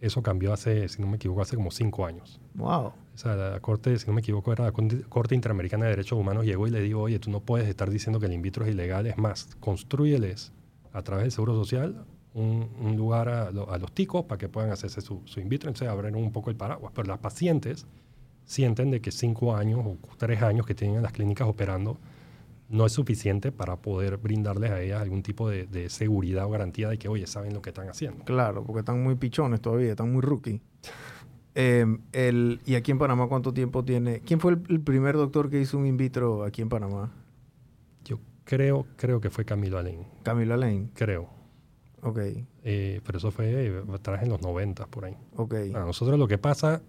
[0.00, 2.40] Eso cambió hace, si no me equivoco, hace como cinco años.
[2.54, 2.86] Wow.
[2.86, 4.72] O sea, la Corte, si no me equivoco, era la
[5.08, 8.20] Corte Interamericana de Derechos Humanos, llegó y le dijo, oye, tú no puedes estar diciendo
[8.20, 10.52] que el in vitro es ilegal, es más, construyeles
[10.92, 14.72] a través del Seguro Social un, un lugar a, a los ticos para que puedan
[14.72, 16.92] hacerse su, su in vitro, entonces abren un poco el paraguas.
[16.94, 17.86] Pero las pacientes
[18.44, 21.98] sienten de que cinco años o tres años que tienen las clínicas operando
[22.72, 26.88] no es suficiente para poder brindarles a ellas algún tipo de, de seguridad o garantía
[26.88, 28.24] de que, oye, saben lo que están haciendo.
[28.24, 30.60] Claro, porque están muy pichones todavía, están muy rookie.
[31.54, 34.20] Eh, el, ¿Y aquí en Panamá cuánto tiempo tiene?
[34.20, 37.12] ¿Quién fue el, el primer doctor que hizo un in vitro aquí en Panamá?
[38.06, 40.88] Yo creo, creo que fue Camilo Alén, Camila Lane.
[40.94, 41.28] creo.
[42.00, 42.20] Ok,
[42.64, 45.14] Eh, pero eso fue eh, atrás en los 90 por ahí.
[45.36, 45.54] ok.
[45.74, 46.80] A nosotros lo que pasa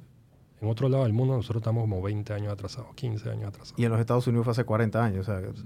[0.64, 3.80] en otro lado del mundo, nosotros estamos como 20 años atrasados, 15 años atrasados.
[3.80, 5.28] Y en los Estados Unidos fue hace 40 años.
[5.28, 5.66] O sea, Sí.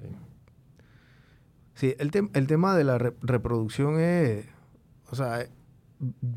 [1.75, 4.45] Sí, el, tem- el tema de la re- reproducción es,
[5.11, 5.49] o sea, eh,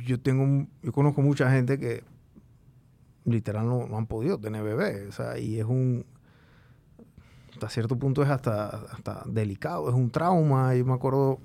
[0.04, 2.04] yo tengo, un- yo conozco mucha gente que
[3.24, 6.04] literal no, no han podido tener bebés, o sea, y es un,
[7.52, 11.38] hasta cierto punto es hasta, hasta delicado, es un trauma, yo me acuerdo,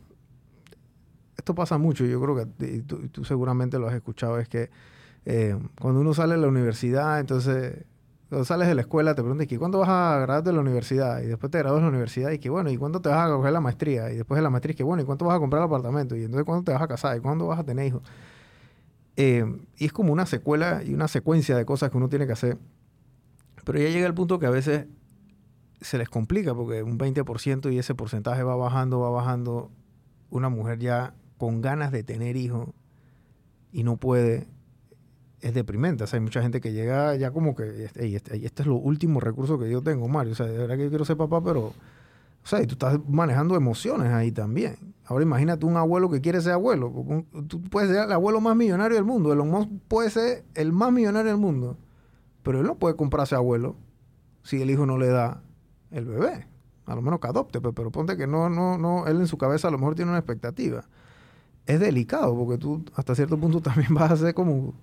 [1.38, 4.50] esto pasa mucho, yo creo que y tú, y tú seguramente lo has escuchado, es
[4.50, 4.70] que
[5.26, 7.86] eh, cuando uno sale de la universidad, entonces
[8.30, 11.22] cuando sales de la escuela te preguntan que ¿cuándo vas a graduarte de la universidad?
[11.22, 13.34] Y después te gradúas de la universidad y que bueno, ¿y cuándo te vas a
[13.34, 14.12] coger la maestría?
[14.12, 16.16] Y después de la maestría que bueno, ¿y cuánto vas a comprar el apartamento?
[16.16, 17.18] Y entonces ¿cuándo te vas a casar?
[17.18, 18.02] ¿Y cuándo vas a tener hijos?
[19.18, 19.46] Eh,
[19.78, 22.58] y es como una secuela y una secuencia de cosas que uno tiene que hacer.
[23.64, 24.88] Pero ya llega el punto que a veces
[25.82, 29.72] se les complica porque un 20% y ese porcentaje va bajando, va bajando.
[30.30, 32.70] Una mujer ya con ganas de tener hijos
[33.72, 34.48] y no puede,
[35.48, 36.04] es deprimente.
[36.04, 38.76] O sea, hay mucha gente que llega ya como que, "Ey, este, este es lo
[38.76, 40.34] último recurso que yo tengo, Mario.
[40.34, 41.74] O sea, de verdad que yo quiero ser papá, pero, o
[42.48, 44.76] sea, y tú estás manejando emociones ahí también.
[45.06, 46.92] Ahora imagínate un abuelo que quiere ser abuelo.
[47.48, 49.32] Tú puedes ser el abuelo más millonario del mundo.
[49.32, 51.78] Elon Musk puede ser el más millonario del mundo.
[52.44, 53.76] Pero él no puede comprarse abuelo
[54.44, 55.42] si el hijo no le da
[55.92, 56.48] el bebé.
[56.88, 59.38] A lo menos que adopte, pe- pero ponte que no, no, no, él en su
[59.38, 60.84] cabeza a lo mejor tiene una expectativa.
[61.66, 64.74] Es delicado porque tú hasta cierto punto también vas a ser como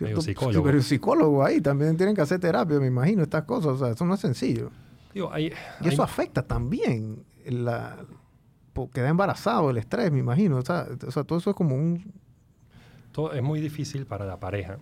[0.00, 0.64] Medio psicólogo.
[0.64, 4.04] pero psicólogo ahí, también tienen que hacer terapia, me imagino, estas cosas, o sea, eso
[4.04, 4.70] no es sencillo.
[5.14, 5.52] Digo, hay,
[5.82, 7.96] Y eso hay- afecta también la
[8.94, 12.12] queda embarazado, el estrés, me imagino, o sea, o sea, todo eso es como un
[13.12, 14.78] todo es muy difícil para la pareja.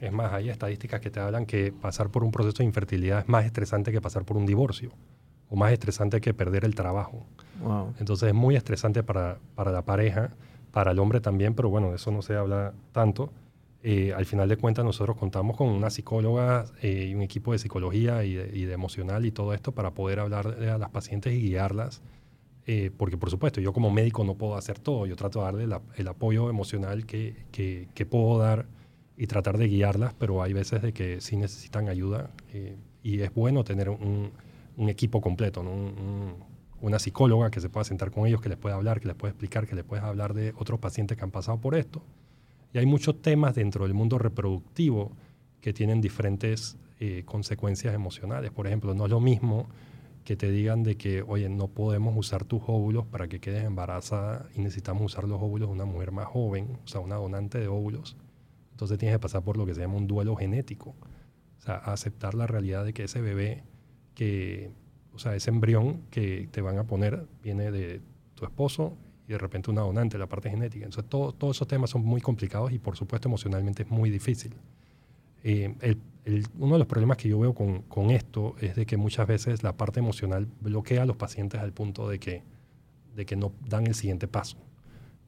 [0.00, 3.28] Es más, hay estadísticas que te hablan que pasar por un proceso de infertilidad es
[3.28, 4.90] más estresante que pasar por un divorcio
[5.48, 7.24] o más estresante que perder el trabajo.
[7.62, 7.94] wow.
[7.98, 10.30] Entonces es muy estresante para, para la pareja,
[10.70, 13.32] para el hombre también, pero bueno, de eso no se habla tanto.
[13.84, 17.58] Eh, al final de cuentas nosotros contamos con una psicóloga eh, y un equipo de
[17.58, 22.00] psicología y de, emocional y todo esto para poder hablar a las pacientes y guiarlas.
[22.66, 25.76] Eh, porque por supuesto, yo como médico no puedo hacer todo, yo trato de darle
[25.96, 28.66] el apoyo emocional que, que- puedo dar
[29.16, 32.30] y tratar de guiarlas, pero hay veces de que sí necesitan ayuda
[33.02, 34.30] y es bueno tener un,
[34.88, 35.64] equipo completo,
[36.80, 39.30] una psicóloga que se pueda sentar con ellos, que les pueda hablar, que les pueda
[39.32, 42.02] explicar, que les pueda hablar de otros pacientes que han pasado por esto.
[42.72, 45.12] Y hay muchos temas dentro del mundo reproductivo
[45.60, 48.50] que tienen diferentes eh, consecuencias emocionales.
[48.50, 49.68] Por ejemplo, no es lo mismo
[50.24, 54.48] que te digan de que, oye, no podemos usar tus óvulos para que quedes embarazada
[54.54, 57.68] y necesitamos usar los óvulos de una mujer más joven, o sea, una donante de
[57.68, 58.16] óvulos.
[58.70, 60.94] Entonces tienes que pasar por lo que se llama un duelo genético.
[61.58, 63.62] O sea, aceptar la realidad de que ese bebé
[64.14, 64.70] que,
[65.12, 68.00] o sea, ese embrión que te van a poner viene de
[68.34, 68.96] tu esposo
[69.32, 70.84] de repente una donante, la parte genética.
[70.84, 74.54] Entonces, todo- todos esos temas son muy complicados y, por supuesto, emocionalmente es muy difícil.
[75.44, 75.74] Eh,
[76.58, 79.62] uno de los problemas que yo veo con, con esto es de que muchas veces
[79.64, 82.42] la parte emocional bloquea a los pacientes al punto de que,
[83.16, 84.56] de que no dan el siguiente paso.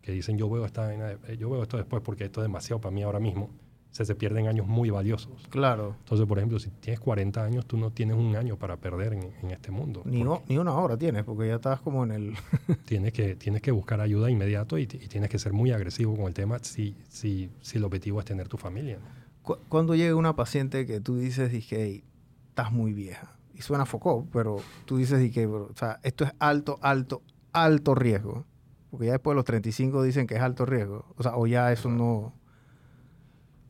[0.02, 2.94] que dicen yo veo, esta, eh, yo veo esto después porque esto es demasiado para
[2.94, 3.50] mí ahora mismo,
[3.94, 5.46] se, se pierden años muy valiosos.
[5.50, 5.94] Claro.
[6.00, 9.30] Entonces, por ejemplo, si tienes 40 años, tú no tienes un año para perder en,
[9.42, 10.02] en este mundo.
[10.04, 12.34] Ni, o- ni una hora tienes, porque ya estás como en el...
[12.86, 16.24] tienes que, tienes que buscar ayuda inmediato y, y tienes que ser muy agresivo con
[16.26, 18.98] el tema si, si, si el objetivo es tener tu familia.
[19.42, 22.04] Cu- Cuando llega una paciente que tú dices, dije, "Hey,
[22.48, 23.36] estás muy vieja.
[23.54, 28.44] Y suena foco, pero tú dices, dije, o sea, esto es alto, alto, alto riesgo.
[28.90, 31.04] Porque ya después de los 35 dicen que es alto riesgo.
[31.16, 32.32] O sea, o ya eso no...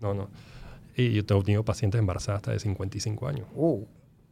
[0.05, 0.29] No, no.
[0.97, 3.47] Y yo tengo tenido pacientes embarazadas hasta de 55 años.
[3.57, 3.87] Oh,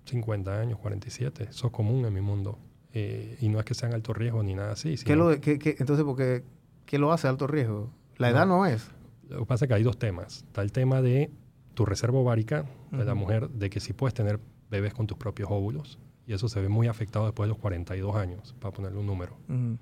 [0.05, 1.45] 50 años, 47.
[1.51, 2.59] Eso es común en mi mundo.
[2.93, 4.97] Eh, y no es que sean alto riesgo ni nada así.
[5.05, 6.45] ¿qué lo qué- qué- entonces, porque,
[6.85, 7.91] ¿qué lo hace alto riesgo?
[8.19, 8.37] La No.
[8.37, 8.91] edad no es.
[9.31, 10.45] Lo que pasa es que hay dos temas.
[10.47, 11.31] Está el tema de
[11.75, 13.23] tu reserva ovárica de la Ujú.
[13.23, 14.39] mujer, de que si puedes tener
[14.71, 15.99] bebés con tus propios óvulos.
[16.27, 19.33] Y eso se ve muy afectado después de los 42 años, para ponerle un número.
[19.49, 19.79] Ujú.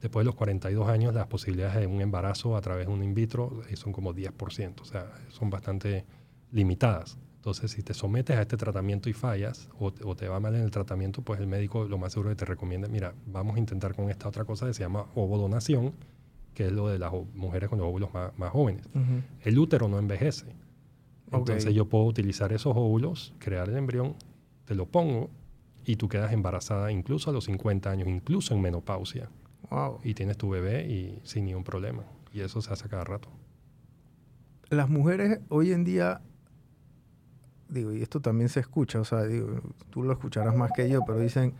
[0.00, 3.14] Después de los 42 años, las posibilidades de un embarazo a través de un in
[3.14, 6.04] vitro eh, son como 10%, o sea, son bastante
[6.52, 7.18] limitadas.
[7.36, 10.54] Entonces, si te sometes a este tratamiento y fallas o, te- o te va mal
[10.54, 13.58] en el tratamiento, pues el médico lo más seguro que te recomienda, mira, vamos a
[13.58, 15.92] intentar con esta otra cosa que se llama ovodonación,
[16.54, 18.84] que es lo de las mujeres con los óvulos más, más jóvenes.
[19.42, 20.46] El útero no envejece.
[21.52, 24.14] Entonces yo puedo utilizar esos óvulos, crear el embrión,
[24.64, 25.30] te lo pongo
[25.84, 29.28] y tú quedas embarazada incluso a los 50 años, incluso en menopausia
[29.70, 30.00] Wow.
[30.02, 32.02] y tienes tu bebé y sin ningún problema.
[32.32, 33.28] Y eso se hace cada rato.
[34.70, 36.20] Las mujeres hoy en día,
[37.68, 41.02] digo, y esto también se escucha, o sea, digo, tú lo escucharás más que yo,
[41.06, 41.54] pero dicen,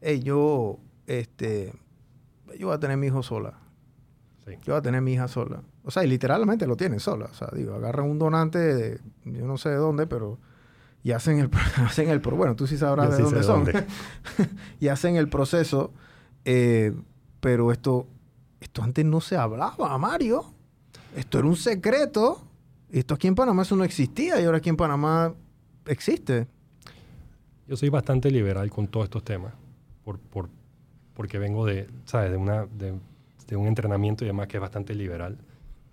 [0.00, 1.72] hey, yo, este,
[2.58, 3.58] yo voy a tener mi hijo sola.
[4.44, 4.52] Sí.
[4.62, 5.62] Yo voy a tener mi hija sola.
[5.84, 7.26] O sea, y literalmente lo tienen sola.
[7.26, 10.38] O sea, digo, agarran un donante de, yo no sé de dónde, pero
[11.02, 13.64] y hacen el, hacen el bueno, tú sí sabrás Yo de sí dónde son.
[13.64, 13.86] dónde.
[14.80, 15.92] y hacen el proceso,
[16.44, 16.94] eh,
[17.40, 18.06] pero esto,
[18.60, 20.44] esto antes no se hablaba, Mario.
[21.16, 22.40] Esto era un secreto.
[22.90, 25.34] Esto aquí en Panamá eso no existía y ahora aquí en Panamá
[25.86, 26.46] existe.
[27.66, 29.52] Yo soy bastante liberal con todos estos temas,
[30.04, 30.48] por, por,
[31.14, 32.32] porque vengo de, ¿sabes?
[32.32, 32.94] De, una, de,
[33.46, 35.38] de un entrenamiento y demás que es bastante liberal.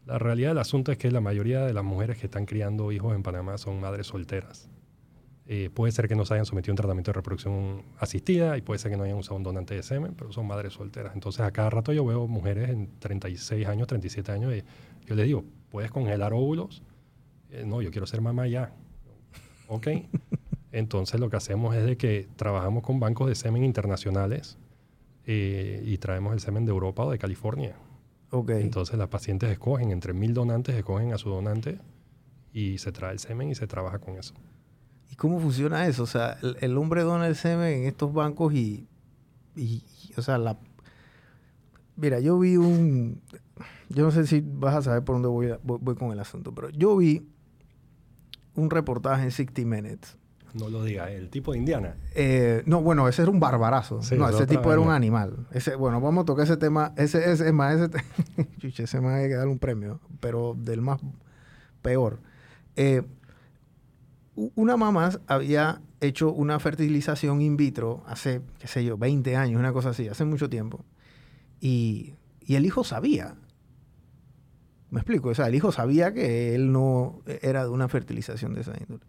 [0.07, 3.13] La realidad del asunto es que la mayoría de las mujeres que están criando hijos
[3.15, 4.69] en Panamá son madres solteras.
[5.49, 8.61] Eh, puede ser que no se hayan sometido a un tratamiento de reproducción asistida y
[8.61, 11.13] puede ser que no hayan usado un donante de semen, pero son madres solteras.
[11.13, 14.63] Entonces, a cada rato yo veo mujeres en 36 años, 37 años y
[15.07, 16.83] yo les digo, ¿puedes congelar óvulos?
[17.49, 18.73] Eh, no, yo quiero ser mamá ya.
[19.69, 19.87] Ok.
[20.71, 24.57] Entonces, lo que hacemos es de que trabajamos con bancos de semen internacionales
[25.25, 27.75] eh, y traemos el semen de Europa o de California.
[28.31, 28.51] Ok.
[28.51, 31.79] Entonces las pacientes escogen, entre mil donantes escogen a su donante
[32.53, 34.33] y se trae el semen y se trabaja con eso.
[35.11, 36.03] ¿Y cómo funciona eso?
[36.03, 38.87] O sea, el, el hombre dona el semen en estos bancos y,
[39.55, 40.57] y- y, o sea, la...
[41.95, 43.21] Mira, yo vi un...
[43.89, 46.19] Yo no sé si vas a saber por dónde voy, a- voy, voy con el
[46.19, 47.27] asunto, pero yo vi
[48.55, 50.17] un reportaje en 60 Minutes.
[50.53, 51.95] No lo diga, el tipo de Indiana.
[52.15, 54.01] Eh, no, bueno, ese era un barbarazo.
[54.01, 55.45] Sí, no, es ese tipo era un animal.
[55.51, 56.93] Ese, bueno, vamos a tocar ese tema.
[56.97, 60.99] Ese, ese, es más, ese, ese más hay que darle un premio, pero del más
[61.81, 62.19] peor.
[62.75, 63.03] Eh,
[64.37, 69.73] una mamá había hecho una fertilización in vitro hace, qué sé yo, 20 años, una
[69.73, 70.85] cosa así, hace mucho tiempo.
[71.59, 72.13] Y,
[72.45, 73.35] y el hijo sabía.
[74.91, 78.61] Me explico, o sea, el hijo sabía que él no era de una fertilización de
[78.61, 79.05] esa índole.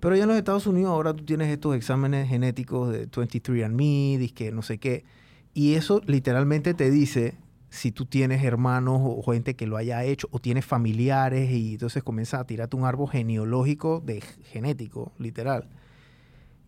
[0.00, 4.50] Pero ya en los Estados Unidos ahora tú tienes estos exámenes genéticos de 23andMe, disque
[4.50, 5.04] no sé qué,
[5.54, 7.38] y eso literalmente te dice
[7.74, 12.02] si tú tienes hermanos o gente que lo haya hecho o tienes familiares y entonces
[12.02, 15.68] comienza a tirarte un árbol genealógico de genético, literal.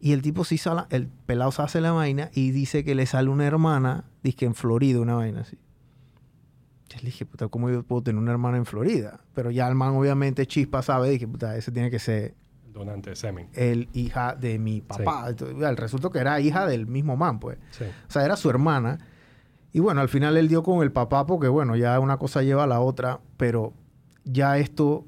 [0.00, 3.06] Y el tipo sí sale, el pelado se hace la vaina y dice que le
[3.06, 5.56] sale una hermana, dice en Florida, una vaina así.
[6.88, 9.20] Yo le dije, puta, ¿cómo yo puedo tener una hermana en Florida?
[9.34, 12.34] Pero ya el man obviamente chispa sabe, dije, puta, ese tiene que ser
[12.66, 13.48] donante de semen.
[13.54, 15.26] el hija de mi papá.
[15.28, 17.58] Entonces, el resultado que era hija del mismo man, pues.
[17.70, 17.84] Sí.
[17.84, 18.98] O sea, era su hermana.
[19.76, 22.64] Y bueno, al final él dio con el papá porque, bueno, ya una cosa lleva
[22.64, 23.74] a la otra, pero
[24.24, 25.04] ya esto,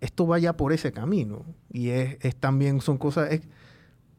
[0.00, 1.44] esto vaya por ese camino.
[1.72, 3.42] Y es, es también, son cosas, es,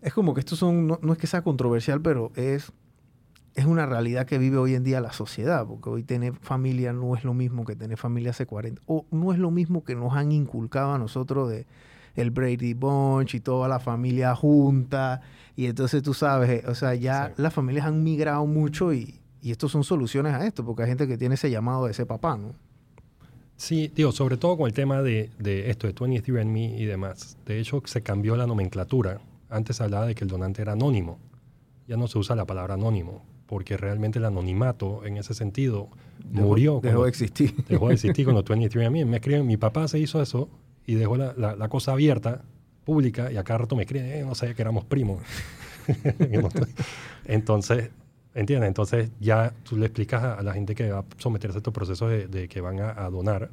[0.02, 2.72] es como que esto son, no, no es que sea controversial, pero es,
[3.54, 7.14] es una realidad que vive hoy en día la sociedad, porque hoy tener familia no
[7.18, 10.14] es lo mismo que tener familia hace 40, o no es lo mismo que nos
[10.14, 11.68] han inculcado a nosotros de
[12.16, 15.20] el Brady Bunch y toda la familia junta,
[15.58, 17.42] y entonces tú sabes, eh, o sea, ya Exacto.
[17.42, 21.08] las familias han migrado mucho y, y estos son soluciones a esto, porque hay gente
[21.08, 22.54] que tiene ese llamado de ese papá, ¿no?
[23.58, 27.38] Sí, digo, sobre todo con el tema de, de esto de 23andMe y demás.
[27.46, 29.22] De hecho, se cambió la nomenclatura.
[29.50, 31.20] Antes se hablaba de que el donante era anónimo.
[31.88, 33.24] Ya no se usa la palabra anónimo.
[33.48, 35.90] porque realmente el anonimato en ese sentido
[36.24, 36.72] Dejó- murió.
[36.76, 37.54] Dejó cuando- de existir.
[37.68, 39.06] dejó de existir cuando 23andMe.
[39.06, 40.48] Me escriben, mi papá se hizo eso
[40.88, 42.44] y dejó la, la- la cosa abierta,
[42.86, 45.22] pública, y a cada rato me escriben, "Eh, no sabía que éramos primos.
[47.26, 47.90] Entonces,
[48.34, 48.68] ¿entiendes?
[48.68, 51.74] Entonces ya tú le explicas a, a la gente que va a someterse a estos
[51.74, 53.50] procesos de, de que van a, a donar,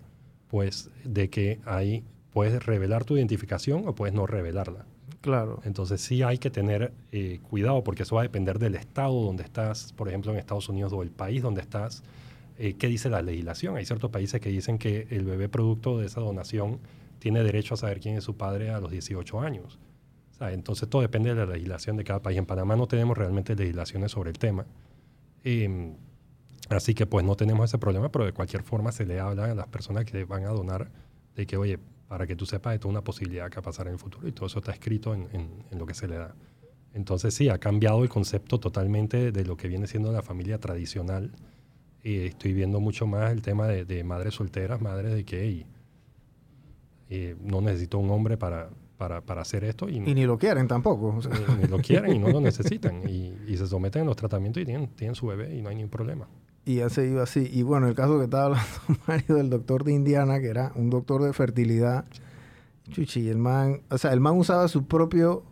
[0.48, 4.86] pues de que ahí puedes revelar tu identificación o puedes no revelarla.
[5.20, 5.60] Claro.
[5.64, 9.42] Entonces sí hay que tener eh, cuidado porque eso va a depender del estado donde
[9.42, 12.02] estás, por ejemplo en Estados Unidos o el país donde estás,
[12.58, 13.76] eh, qué dice la legislación.
[13.76, 16.78] Hay ciertos países que dicen que el bebé producto de esa donación
[17.18, 19.78] tiene derecho a saber quién es su padre a los 18 años.
[20.40, 22.38] Entonces todo depende de la legislación de cada país.
[22.38, 24.66] En Panamá no tenemos realmente legislaciones sobre el tema.
[25.44, 25.92] Eh,
[26.68, 29.54] así que pues no tenemos ese problema, pero de cualquier forma se le habla a
[29.54, 30.90] las personas que van a donar
[31.34, 33.86] de que, oye, para que tú sepas, esto es una posibilidad que va a pasar
[33.88, 36.16] en el futuro y todo eso está escrito en, en- en lo que se le
[36.16, 36.34] da.
[36.94, 41.32] Entonces sí, ha cambiado el concepto totalmente de lo que viene siendo la familia tradicional.
[42.02, 45.66] Y estoy viendo mucho más el tema de, de madres solteras, madres de que "Ey,
[47.10, 50.68] eh, no necesito un hombre para, para, para hacer esto y, Y ni lo quieren
[50.68, 51.14] tampoco.
[51.16, 51.32] o sea.
[51.56, 53.08] ni- ni lo quieren y no lo necesitan.
[53.08, 55.76] Y, y se someten a los tratamientos y tienen, tienen su bebé y no hay
[55.76, 56.28] ningún problema.
[56.64, 57.48] Y ha seguido así.
[57.50, 58.66] Y bueno, el caso que estaba hablando
[59.06, 62.04] Mario del doctor de Indiana, que era un doctor de fertilidad.
[62.90, 65.44] Chuchi, el man, o sea, el man usaba su propio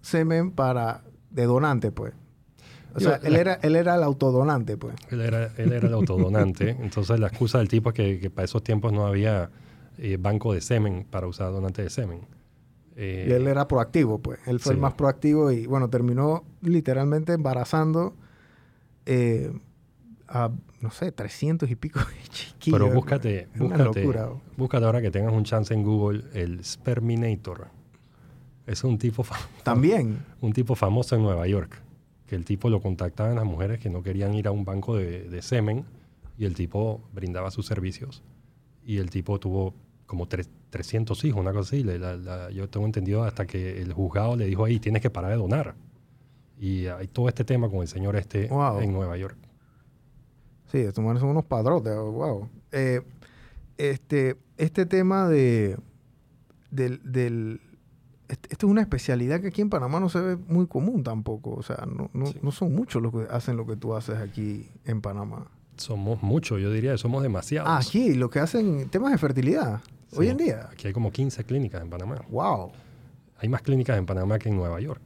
[0.00, 2.12] semen para de donante, pues.
[2.94, 4.94] O sea, él era, él era el autodonante, pues.
[5.10, 6.70] Él era, él era el autodonante.
[6.80, 9.50] entonces la excusa del tipo es que, que para esos tiempos no había
[9.98, 12.20] eh, banco de semen para usar donante de semen.
[12.96, 14.38] Eh, Y él era proactivo, pues.
[14.46, 14.80] Él fue el sí.
[14.82, 18.14] más proactivo y, bueno, terminó literalmente embarazando
[19.06, 19.52] eh,
[20.28, 20.50] a,
[20.80, 22.78] no sé, 300 y pico de chiquillos.
[22.80, 24.24] pero búscate, Es una búscate, locura.
[24.26, 24.40] bro.
[24.56, 27.68] búscate ahora que tengas un chance en Google el Sperminator.
[28.66, 29.24] Es un tipo,
[29.64, 30.24] También.
[30.40, 31.80] un tipo famoso en Nueva York.
[32.26, 35.28] Que el tipo lo contactaban las mujeres que no querían ir a un banco de,
[35.28, 35.84] de semen
[36.38, 38.22] y el tipo brindaba sus servicios.
[38.86, 39.74] Y el tipo tuvo
[40.06, 41.82] como tres- 300 hijos, una cosa así.
[41.84, 45.30] La- la- yo tengo entendido hasta que el juzgado le dijo ahí, tienes que parar
[45.32, 45.74] de donar.
[46.58, 48.80] Y hay todo este tema con el señor este Wow.
[48.80, 49.36] en Nueva York.
[50.70, 52.48] Sí, estos manes son unos padrotes, wow.
[52.70, 53.02] Eh,
[53.76, 55.76] este, este tema de
[56.70, 57.60] del, del
[58.28, 61.50] est- esto es una especialidad que aquí en Panamá no se ve muy común tampoco.
[61.50, 62.38] O sea, no, no, Sí.
[62.42, 65.50] no son muchos los que hacen lo que tú haces aquí en Panamá.
[65.76, 67.86] Somos muchos, yo diría, somos demasiados.
[67.86, 69.80] Aquí, lo que hacen temas de fertilidad.
[70.10, 70.16] Sí.
[70.18, 70.68] Hoy en día.
[70.70, 72.22] Aquí hay como 15 clínicas en Panamá.
[72.30, 72.72] Wow.
[73.38, 75.00] Hay más clínicas en Panamá que en Nueva York.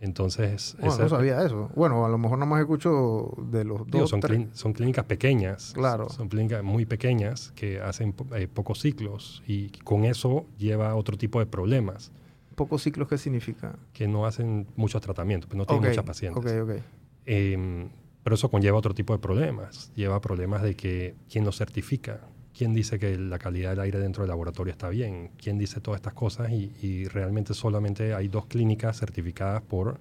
[0.00, 1.70] Entonces, Bueno, no sabía eso.
[1.74, 5.04] Bueno, a lo mejor nada más escucho de los digo, dos, son, clín- son clínicas
[5.06, 5.72] pequeñas.
[5.72, 6.10] Claro.
[6.10, 10.94] Son clínicas muy pequeñas que hacen po- eh, pocos ciclos y con eso lleva a
[10.96, 12.12] otro tipo de problemas
[12.54, 13.76] Pocos ciclos, ¿qué significa?
[13.92, 16.44] que no hacen muchos tratamientos, pues no tienen muchas pacientes.
[16.44, 16.82] Ok, ok.
[17.26, 17.88] Em,
[18.24, 19.92] pero eso conlleva otro tipo de problemas.
[19.94, 22.22] Lleva problemas de que quién lo certifica,
[22.56, 25.98] quién dice que la calidad del aire dentro del laboratorio está bien, quién dice todas
[25.98, 30.00] estas cosas y, y realmente solamente hay dos clínicas certificadas por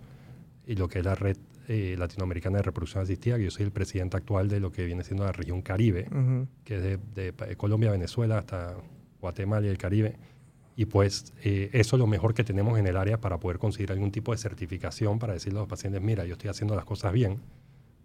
[0.66, 3.72] y lo que es la red eh, latinoamericana de reproducción asistida, que yo soy el
[3.72, 6.08] presidente actual de lo que viene siendo la región Caribe,
[6.64, 8.76] que es de, de Colombia, Venezuela hasta
[9.22, 10.18] Guatemala y el Caribe.
[10.76, 13.92] Y pues eh, eso es lo mejor que tenemos en el área para poder conseguir
[13.92, 17.14] algún tipo de certificación para decirle a los pacientes, mira, yo estoy haciendo las cosas
[17.14, 17.40] bien,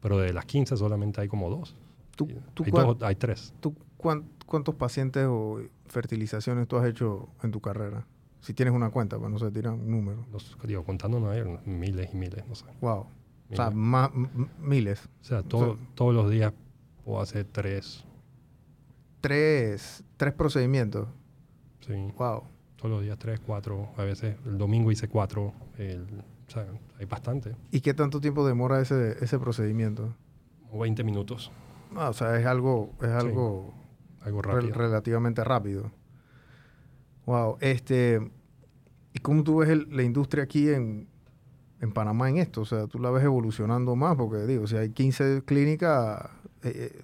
[0.01, 1.75] pero de las 15 solamente hay como dos.
[2.17, 2.29] ¿Tú,
[2.65, 3.55] hay, cuán- dos- hay tres.
[3.61, 8.07] ¿Tú cuán- cuántos pacientes o fertilizaciones tú has hecho en tu carrera?
[8.41, 10.25] Si tienes una cuenta, pues no se tiran un número.
[10.33, 12.65] Los, digo, contando no hay miles y miles, no sé.
[12.81, 13.07] Wow.
[13.51, 13.77] O sea, Miles.
[13.77, 14.11] más,
[14.61, 15.09] miles.
[15.21, 16.53] O sea, todo- todos los días
[17.05, 18.05] puedo hacer tres.
[19.21, 21.09] Tres, tres procedimientos.
[21.81, 22.45] Sí, Wow.
[22.77, 23.89] todos los días tres, cuatro.
[23.97, 25.53] A veces el domingo hice cuatro.
[25.79, 26.07] el-
[26.49, 26.67] o sea,
[26.99, 27.55] hay bastante.
[27.71, 30.15] ¿Y qué tanto tiempo demora ese, ese procedimiento?
[30.73, 31.51] O 20 minutos,
[31.97, 33.73] Ah, o sea, es algo, es algo
[34.23, 34.75] algo rápido.
[34.75, 35.91] relativamente rápido.
[37.27, 37.57] Wow.
[37.61, 38.31] Este,
[39.13, 41.09] ¿y cómo tú ves el- la industria aquí en,
[41.81, 42.63] en Panamá en esto?
[42.63, 46.29] O sea, tú la ves evolucionando más, porque digo, si hay 15 clínicas,
[46.63, 47.03] eh, eh,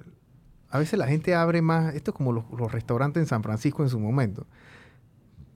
[0.70, 3.82] a veces la gente abre más, esto es como los, los restaurantes en San Francisco
[3.82, 4.46] en su momento,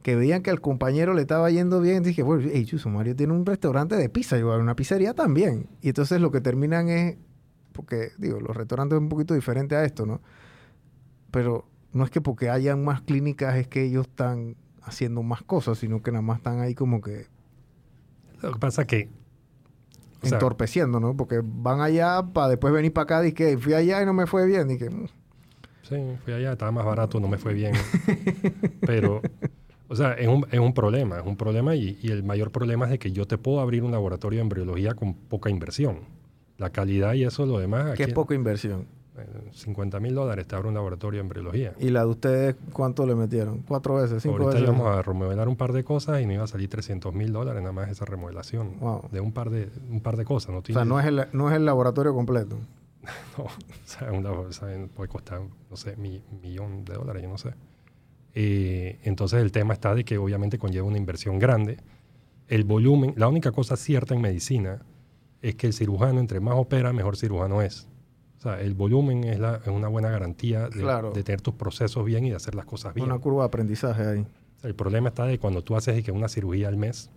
[0.02, 3.32] que veían que al compañero le estaba yendo bien, dije, bueno, hey, Chuso, Mario tiene
[3.32, 5.68] un restaurante de pizza, igual una pizzería también.
[5.82, 7.16] Y entonces lo que terminan es,
[7.72, 10.20] porque digo, los restaurantes es un poquito diferente a esto, ¿no?
[11.30, 15.78] Pero no es que porque hayan más clínicas es que ellos están haciendo más cosas,
[15.78, 17.26] sino que nada más están ahí como que
[18.40, 19.10] Lo que pasa que...
[20.22, 21.16] o sea, entorpeciendo, ¿no?
[21.16, 24.26] Porque van allá para después venir para acá y que fui allá y no me
[24.26, 24.70] fue bien.
[24.70, 25.06] Y que, mm,
[25.88, 27.72] Sí, fui allá, estaba más barato, no me fue bien.
[28.82, 29.22] Pero,
[29.88, 32.84] o sea, es un, es un problema, es un problema y, y el mayor problema
[32.86, 36.00] es de que yo te puedo abrir un laboratorio de embriología con poca inversión.
[36.58, 37.94] La calidad y eso, lo demás.
[37.96, 38.86] Que es poca inversión.
[39.52, 41.74] 50 mil dólares te abre un laboratorio de embriología.
[41.78, 43.62] ¿Y la de ustedes cuánto le metieron?
[43.66, 44.22] ¿Cuatro veces?
[44.22, 44.68] ¿Cinco Ahorita veces?
[44.68, 47.60] íbamos a remodelar un par de cosas y me iba a salir 300 mil dólares
[47.62, 48.74] nada más esa remodelación.
[49.10, 50.52] De un par de, un par de cosas.
[50.52, 52.56] No O sea, no es, el, no es el laboratorio completo.
[53.38, 53.48] no, o
[53.84, 57.38] sea, un labo- o sea, puede costar, no sé, mi, millón de dólares, yo no
[57.38, 57.54] sé.
[58.34, 61.78] Eh, entonces el tema está de que obviamente conlleva una inversión grande.
[62.46, 64.82] El volumen, la única cosa cierta en medicina
[65.42, 67.88] es que el cirujano, entre más opera, mejor cirujano es.
[68.38, 71.10] O sea, el volumen es, la- es una buena garantía de, Claro.
[71.12, 73.06] de tener tus procesos bien y de hacer las cosas bien.
[73.06, 74.26] Una curva de aprendizaje ahí.
[74.62, 77.10] El problema está de cuando tú haces y que una cirugía al mes,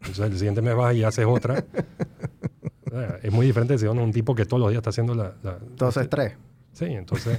[0.00, 1.64] entonces el siguiente mes vas y haces otra.
[2.86, 5.14] O sea, es muy diferente si uno un tipo que todos los días está haciendo
[5.14, 5.34] la...
[5.42, 6.34] la- Entonces, tres.
[6.72, 7.38] Sí, entonces,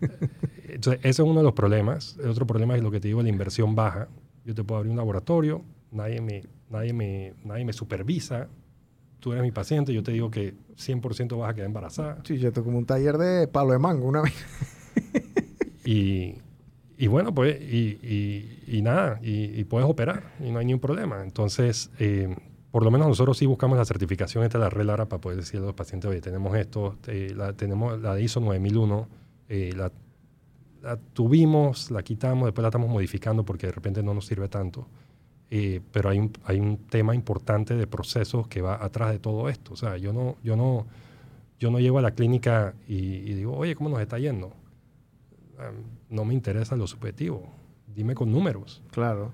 [0.80, 2.16] entonces, ese es uno de los problemas.
[2.22, 4.08] El otro problema es lo que te digo, la inversión baja.
[4.44, 5.62] Yo te puedo abrir un laboratorio,
[5.92, 8.48] nadie me, nadie me, nadie me supervisa.
[9.20, 12.18] Tú eres mi paciente, yo te digo que 100% vas a quedar embarazada.
[12.24, 14.32] Sí, yo tengo como un taller de palo de mango una vez.
[15.84, 16.34] Y,
[16.98, 21.22] y bueno, pues, y, y- y nada, y, puedes operar y no hay ningún problema.
[21.22, 22.36] Entonces, eh,
[22.70, 25.64] por lo menos nosotros sí buscamos la certificación esta de la RELARA para poder decirle
[25.64, 29.08] a los pacientes, oye, tenemos esto, eh, la, tenemos la de ISO 9001,
[29.48, 29.90] eh, la,
[30.82, 34.86] la tuvimos, la quitamos, después la estamos modificando porque de repente no nos sirve tanto.
[35.50, 39.48] Eh, pero hay un, hay un tema importante de procesos que va atrás de todo
[39.48, 39.74] esto.
[39.74, 40.86] O sea, yo no, yo no,
[41.58, 44.52] yo no llego a la clínica y, y digo, oye, ¿cómo nos está yendo?
[45.58, 45.72] Ah,
[46.08, 47.42] no me interesa lo subjetivo.
[47.94, 48.82] Dime con números.
[48.92, 49.32] Claro.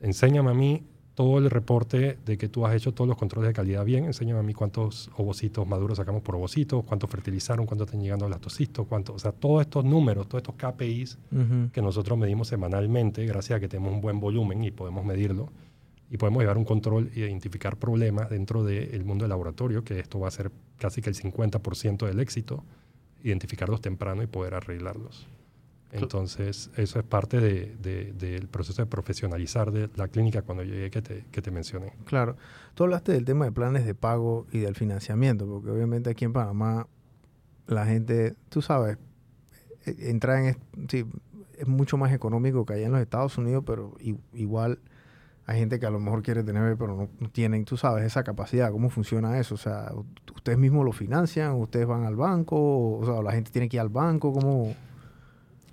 [0.00, 0.84] Enséñame a mí
[1.20, 4.06] todo el reporte de que tú has hecho todos los controles de calidad bien.
[4.06, 8.30] Enséñame a mí cuántos ovocitos maduros sacamos por ovocitos, cuántos fertilizaron, cuántos están llegando a
[8.30, 11.18] lactocistos, cuántos, o sea, todos estos números, todos estos KPIs
[11.74, 15.52] que nosotros medimos semanalmente, gracias a que tenemos un buen volumen y podemos medirlo.
[16.10, 20.20] Y podemos llevar un control e identificar problemas dentro del mundo del laboratorio, que esto
[20.20, 22.64] va a ser casi que el 50% del éxito,
[23.22, 25.28] identificarlos temprano y poder arreglarlos.
[25.92, 30.90] Entonces, eso es parte de- de- del proceso de profesionalizar de la clínica cuando llegué
[30.90, 31.92] que te, que te mencioné.
[32.04, 32.36] Claro.
[32.74, 36.32] Tú hablaste del tema de planes de pago y del financiamiento, porque obviamente aquí en
[36.32, 36.86] Panamá
[37.66, 38.98] la gente, tú sabes,
[39.86, 40.46] eh, entra en...
[40.46, 41.04] es- Sí,
[41.58, 43.94] es mucho más económico que allá en los Estados Unidos, pero
[44.32, 44.78] igual
[45.46, 48.22] hay gente que a lo mejor quiere tener, pero no, no tienen, tú sabes, esa
[48.24, 48.70] capacidad.
[48.70, 49.56] ¿Cómo funciona eso?
[49.56, 49.90] O sea,
[50.34, 51.52] ¿ustedes mismos lo financian?
[51.56, 52.96] ¿Ustedes van al banco?
[52.98, 54.32] O sea, ¿la gente tiene que ir al banco?
[54.32, 54.74] ¿Cómo...?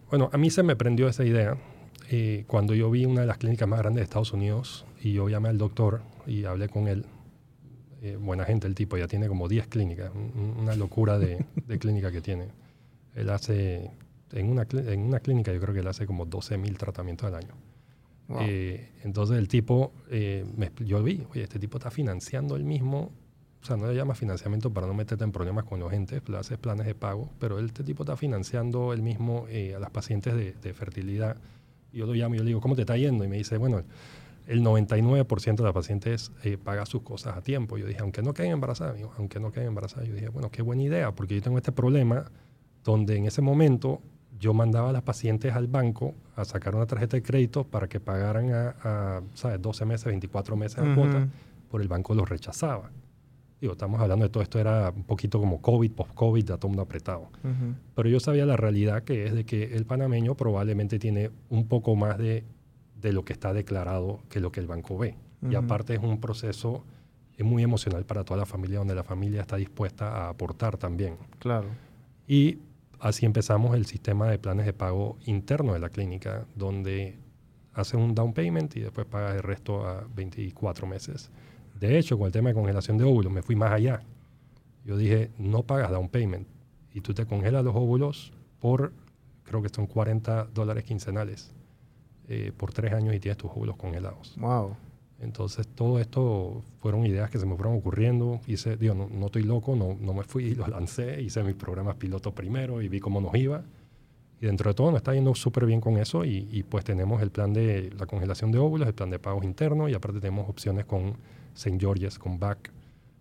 [0.09, 1.57] Bueno, a mí se me prendió esa idea
[2.09, 5.27] eh, cuando yo vi una de las clínicas más grandes de Estados Unidos y yo
[5.29, 7.05] llamé al doctor y hablé con él.
[8.01, 11.79] Eh, buena gente el tipo, ya tiene como 10 clínicas, un- una locura de, de
[11.79, 12.47] clínica que tiene.
[13.15, 13.91] Él hace,
[14.31, 17.35] en una, en una clínica yo creo que él hace como 12 mil tratamientos al
[17.35, 17.55] año.
[18.27, 18.39] Wow.
[18.41, 23.11] Eh, entonces el tipo, eh, me yo vi, oye, este tipo está financiando el mismo,
[23.61, 26.37] o sea, no le llama financiamiento para no meterte en problemas con los gente, le
[26.37, 30.35] haces planes de pago, pero este tipo está financiando el mismo eh, a las pacientes
[30.35, 31.37] de, de fertilidad.
[31.91, 33.23] Yo lo llamo y yo le digo, ¿cómo te está yendo?
[33.23, 33.83] Y me dice, bueno,
[34.47, 37.77] el 99% de las pacientes eh, paga sus cosas a tiempo.
[37.77, 40.61] Yo dije, aunque no queden embarazadas, amigo, aunque no queden embarazadas, yo dije, bueno, qué
[40.61, 42.31] buena idea, porque yo tengo este problema
[42.83, 44.01] donde en ese momento
[44.39, 47.99] yo mandaba a las pacientes al banco a sacar una tarjeta de crédito para que
[47.99, 49.61] pagaran a, a, ¿sabes?
[49.61, 50.93] 12 meses, 24 meses Ujú.
[50.93, 51.27] cuota,
[51.69, 52.91] por el banco los rechazaba.
[53.59, 56.83] Digo, estamos hablando de todo esto, era un poquito como COVID, post-COVID, ya todo mundo
[56.83, 57.29] apretado.
[57.43, 57.73] Ujú.
[57.95, 61.95] Pero yo sabía la realidad que es de que el panameño probablemente tiene un poco
[61.95, 62.43] más de,
[63.01, 65.15] de lo que está declarado que lo que el banco ve.
[65.41, 65.57] Y Ujú.
[65.57, 66.83] aparte es un proceso
[67.37, 71.17] es muy emocional para toda la familia, donde la familia está dispuesta a aportar también.
[71.37, 71.67] Claro.
[72.27, 72.57] Y
[72.99, 77.19] así empezamos el sistema de planes de pago interno de la clínica, donde
[77.73, 81.29] haces un down payment y después pagas el resto a 24 meses.
[81.79, 84.01] De hecho, con el tema de congelación de óvulos, me fui más allá.
[84.85, 86.47] Yo dije, no pagas down payment
[86.93, 88.93] y tú te congelas los óvulos por,
[89.43, 91.51] creo que son 40 dólares quincenales
[92.27, 94.35] eh, por tres años y tienes tus óvulos congelados.
[94.37, 94.75] Wow.
[95.19, 98.39] Entonces, todo esto fueron ideas que se me fueron ocurriendo.
[98.47, 101.95] Hice, digo, no, no estoy loco, no, no me fui, lo lancé, hice mis programas
[101.95, 103.63] piloto primero y vi cómo nos iba.
[104.39, 107.21] Y dentro de todo nos está yendo súper bien con eso y, y pues tenemos
[107.21, 110.47] el plan de la congelación de óvulos, el plan de pagos internos y aparte tenemos
[110.47, 111.15] opciones con
[111.57, 111.77] St.
[111.79, 112.39] George's, con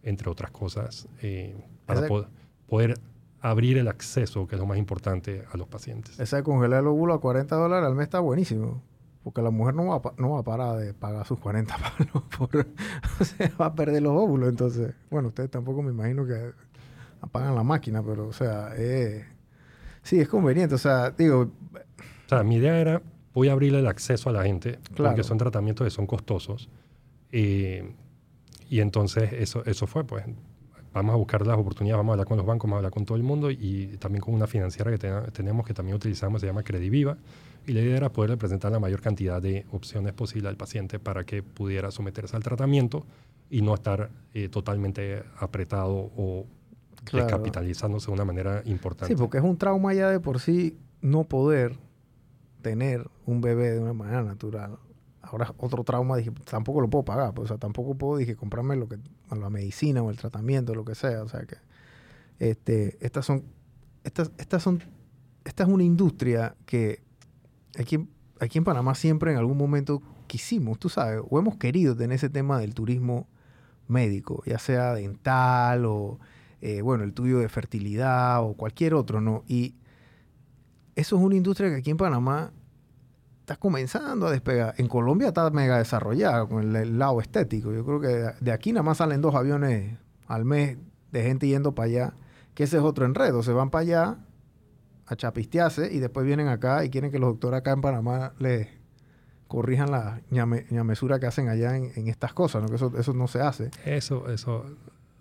[0.03, 1.57] entre otras cosas, eh,
[1.87, 2.27] para po-
[2.67, 2.99] poder
[3.41, 6.19] abrir el acceso, que es lo más importante, a los pacientes.
[6.21, 8.83] Esa de congelar el óvulo a 40 dólares al mes está buenísimo.
[9.25, 12.23] Porque la mujer no va, a, no va a parar de pagar sus 40 palos.
[12.39, 12.67] Por,
[13.21, 14.49] o sea, va a perder los óvulos.
[14.49, 16.53] Entonces, bueno, ustedes tampoco me imagino que
[17.21, 19.25] apagan la máquina, pero, o sea, eh,
[20.03, 20.77] sí, es conveniente.
[20.77, 23.03] O sea, digo, O sea, mi idea era,
[23.35, 25.11] voy a abrirle el acceso a la gente, Claro.
[25.11, 26.69] porque son tratamientos que son costosos.
[27.33, 27.95] Eh,
[28.69, 30.25] y entonces eso, eso fue, pues,
[30.93, 33.05] vamos a buscar las oportunidades, vamos a hablar con los bancos, vamos a hablar con
[33.05, 34.99] todo el mundo y también con una financiera que
[35.33, 37.19] tenemos que también utilizamos, se llama Crediviva.
[37.67, 41.25] Y la idea era poder presentar la mayor cantidad de opciones posible al paciente para
[41.25, 43.05] que pudiera someterse al tratamiento
[43.51, 46.47] y no estar eh, totalmente apretado o
[47.13, 49.13] descapitalizándose de una manera importante.
[49.13, 51.77] Sí, porque es un trauma ya de por sí no poder
[52.63, 54.79] tener un bebé de una manera natural.
[55.31, 58.77] Ahora otro trauma, dije, tampoco lo puedo pagar, pues, o sea, tampoco puedo, dije, comprarme
[58.77, 58.99] lo que,
[59.31, 61.57] la medicina o el tratamiento, lo que sea, o sea que,
[62.39, 63.45] este, estas son,
[64.05, 64.83] estas, estas son,
[65.45, 67.03] esta es una industria que
[67.79, 68.09] aquí,
[68.41, 72.29] aquí en Panamá siempre en algún momento quisimos, tú sabes, o hemos querido tener ese
[72.29, 73.27] tema del turismo
[73.89, 76.19] médico, ya sea dental o,
[76.61, 79.45] eh, bueno, el tuyo de fertilidad o cualquier otro, ¿no?
[79.47, 79.75] Y
[80.95, 82.53] eso es una industria que aquí en Panamá
[83.47, 84.75] está comenzando a despegar.
[84.77, 87.73] En Colombia está mega desarrollada con el, lado estético.
[87.73, 90.79] Yo creo que de aquí nada más salen dos aviones al mes
[91.13, 92.15] de gente yendo para allá,
[92.55, 93.45] que ese es otro enredo.
[93.45, 94.19] Se van para allá
[95.07, 98.67] a chapistearse y después vienen acá y quieren que los doctores acá en Panamá les
[99.47, 102.69] corrijan la ñamesura que hacen allá en, estas cosas, ¿no?
[102.69, 103.71] Que eso, eso no se hace.
[103.85, 104.65] Eso, eso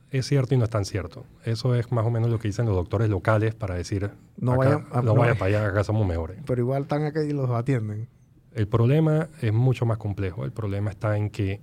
[0.09, 1.26] es cierto y no es tan cierto.
[1.43, 4.84] Eso es más o menos lo que dicen los doctores locales para decir, no vaya,
[5.03, 6.39] no, vaya para allá, acá somos mejores.
[6.47, 8.07] Pero igual están acá y los atienden.
[8.56, 10.45] El problema es mucho más complejo.
[10.45, 11.62] El problema está en que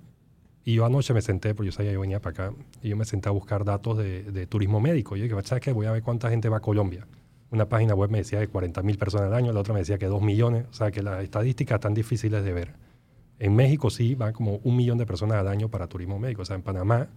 [0.64, 2.96] y yo anoche me senté, porque yo sabía que yo venía para acá, y yo
[2.96, 5.16] me senté a buscar datos de, turismo médico.
[5.16, 5.72] Y yo dije, ¿sabes qué?
[5.72, 7.04] Voy a ver cuánta gente va a Colombia.
[7.50, 9.98] Una página web me decía que 40 mil personas al año, la otra me decía
[9.98, 10.66] que 2 millones.
[10.70, 12.74] O sea, que las estadísticas están difíciles de ver.
[13.40, 16.42] En México sí van como un millón de personas al año para turismo médico.
[16.42, 17.08] O sea, en Panamá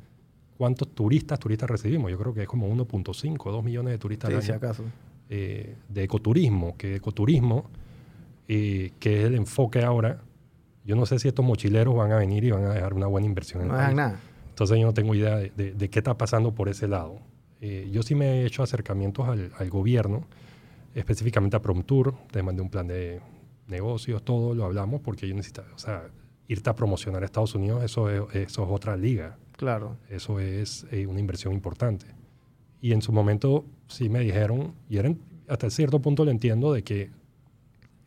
[0.57, 2.09] ¿Cuántos turistas turistas recibimos?
[2.11, 4.83] Yo creo que es como 1.5, 2 millones de turistas sí, al acaso.
[5.29, 7.69] Eh, de ecoturismo, que ecoturismo,
[8.47, 10.21] eh, que es el enfoque ahora,
[10.83, 13.27] yo no sé si estos mochileros van a venir y van a dejar una buena
[13.27, 14.19] inversión en no el nada.
[14.49, 17.19] Entonces yo no tengo idea de, qué está pasando por ese lado.
[17.59, 20.27] Eh, yo sí me he hecho acercamientos al, gobierno,
[20.93, 23.19] específicamente a Promtour, te mandé un plan de
[23.67, 26.03] negocios, todo lo hablamos, porque yo necesito, o sea,
[26.47, 29.37] irte a promocionar a Estados Unidos, eso eso es otra liga.
[29.57, 29.97] Claro.
[30.09, 32.05] Eso es eh, una inversión importante.
[32.81, 36.83] Y en su momento sí me dijeron, y eran, hasta cierto punto lo entiendo, de
[36.83, 37.11] que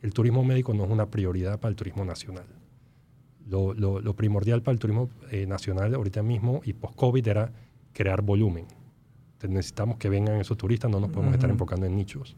[0.03, 2.47] el turismo médico no es una prioridad para el turismo nacional.
[3.47, 7.53] Lo, lo, primordial para el turismo eh, nacional ahorita mismo y post-COVID era
[7.95, 8.67] crear volumen.
[9.33, 12.37] Entonces necesitamos que vengan esos turistas, no nos podemos estar enfocando en nichos.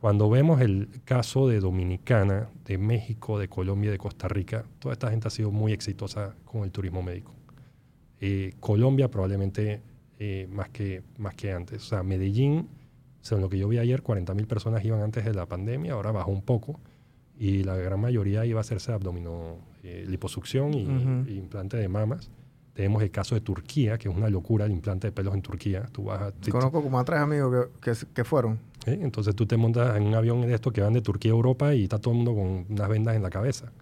[0.00, 5.10] Cuando vemos el caso de Dominicana, de México, de Colombia, de Costa Rica, toda esta
[5.10, 7.32] gente ha sido muy exitosa con el turismo médico.
[8.20, 9.82] Eh, Colombia probablemente
[10.18, 11.82] eh, más, que, más que antes.
[11.82, 12.68] O sea, Medellín,
[13.20, 16.30] según lo que yo vi ayer, 40.000 personas iban antes de la pandemia, ahora bajó
[16.30, 16.80] un poco
[17.38, 20.82] y la gran mayoría iba a hacerse abdomino eh, liposucción y,
[21.36, 22.30] implante de mamas.
[22.74, 25.86] Tenemos el caso de Turquía, que es una locura el implante de pelos en Turquía.
[25.90, 28.58] Tú vas Conozco como a tres amigos que, que, fueron.
[28.86, 31.74] Entonces tú te montas en un avión de estos que van de Turquía a Europa
[31.74, 33.72] y está todo el mundo con unas vendas en la cabeza.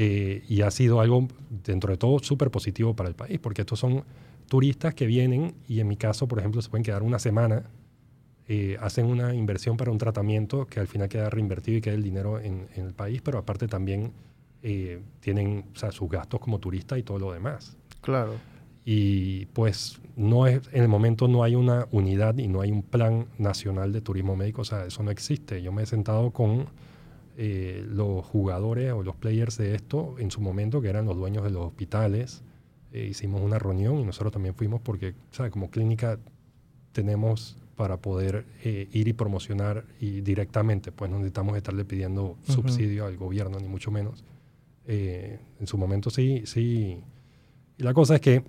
[0.00, 1.26] Eh, y ha sido algo,
[1.64, 4.04] dentro de todo, súper positivo para el país, porque estos son
[4.48, 7.64] turistas que vienen y en mi caso, por ejemplo, se pueden quedar una semana,
[8.50, 12.02] eh, hacen una inversión para un tratamiento que al final queda reinvertido y queda el
[12.02, 14.12] dinero en, el país, pero aparte también
[14.62, 17.76] eh, tienen sus gastos como turista y todo lo demás.
[18.00, 18.36] Claro.
[18.86, 22.82] Y pues no es, en el momento no hay una unidad y no hay un
[22.82, 25.60] plan nacional de turismo médico, o sea, eso no existe.
[25.60, 26.68] Yo me he sentado con
[27.36, 31.44] eh, los jugadores o los players de esto en su momento, que eran los dueños
[31.44, 32.42] de los hospitales,
[32.94, 35.50] hicimos una reunión y nosotros también fuimos porque, ¿sabe?
[35.50, 36.18] Como clínica
[36.92, 43.06] tenemos para poder eh, ir y promocionar y directamente, pues no necesitamos estarle pidiendo subsidio
[43.06, 44.24] al gobierno, ni mucho menos.
[44.84, 47.00] en su momento sí, sí.
[47.78, 48.42] Y la cosa es que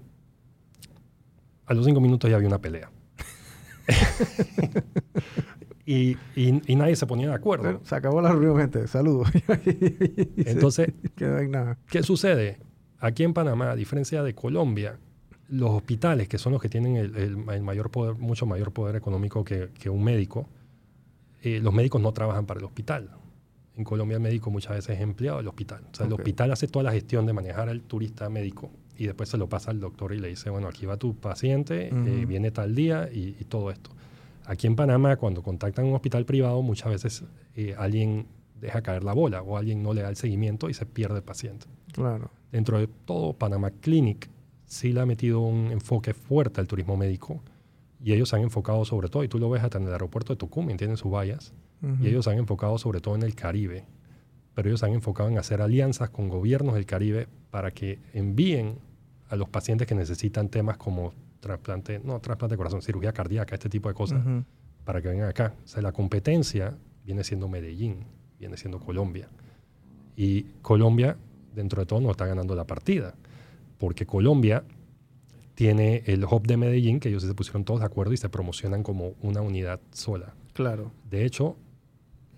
[1.67, 2.89] a los cinco minutos ya había una pelea.
[5.86, 7.82] y, y, nadie se ponía de acuerdo.
[7.84, 8.88] se acabó la reunión, gente.
[8.88, 9.30] Saludos.
[10.38, 10.91] Entonces,
[11.88, 12.57] ¿qué sucede?
[12.97, 14.97] Aquí en Panamá, a diferencia de Colombia,
[15.50, 19.70] los hospitales, que son los que tienen el, mayor poder, mucho mayor poder económico que,
[19.78, 20.47] que un médico,
[21.41, 23.10] eh, los médicos no trabajan para el hospital.
[23.76, 25.84] En Colombia el médico muchas veces es empleado del hospital.
[25.91, 29.30] O sea, el hospital hace toda la gestión de manejar al turista médico y después
[29.30, 32.52] se lo pasa al doctor y le dice, bueno, aquí va tu paciente, eh, viene
[32.52, 33.91] tal día y, y todo esto.
[34.45, 37.24] Aquí en Panamá, cuando contactan un hospital privado, muchas veces
[37.56, 38.26] eh, alguien
[38.60, 41.24] deja caer la bola o alguien no le da el seguimiento y se pierde el
[41.24, 41.68] paciente.
[41.93, 42.32] Claro.
[42.52, 44.30] Dentro de todo, Panamá Clinic
[44.70, 47.41] sí le ha metido un enfoque fuerte al turismo médico
[48.01, 50.32] y ellos se han enfocado sobre todo, y tú lo ves hasta en el aeropuerto
[50.32, 51.53] de Tucumán, tienen sus vallas,
[52.01, 53.86] y ellos se han enfocado sobre todo en el Caribe,
[54.53, 58.80] pero ellos se han enfocado en hacer alianzas con gobiernos del Caribe para que envíen
[59.30, 63.70] a los pacientes que necesitan temas como trasplante, no trasplante de corazón, cirugía cardíaca, este
[63.70, 64.22] tipo de cosas,
[64.84, 65.53] para que vengan acá.
[65.63, 68.05] O sea, la competencia viene siendo Medellín,
[68.38, 69.30] viene siendo Colombia.
[70.15, 71.15] Y Colombia,
[71.55, 73.15] dentro de todo, no está ganando la partida,
[73.80, 74.63] porque Colombia
[75.55, 78.84] tiene el hub de Medellín, que ellos se pusieron todos de acuerdo y se promocionan
[78.84, 80.36] como una unidad sola.
[80.53, 80.91] Claro.
[81.09, 81.57] De hecho,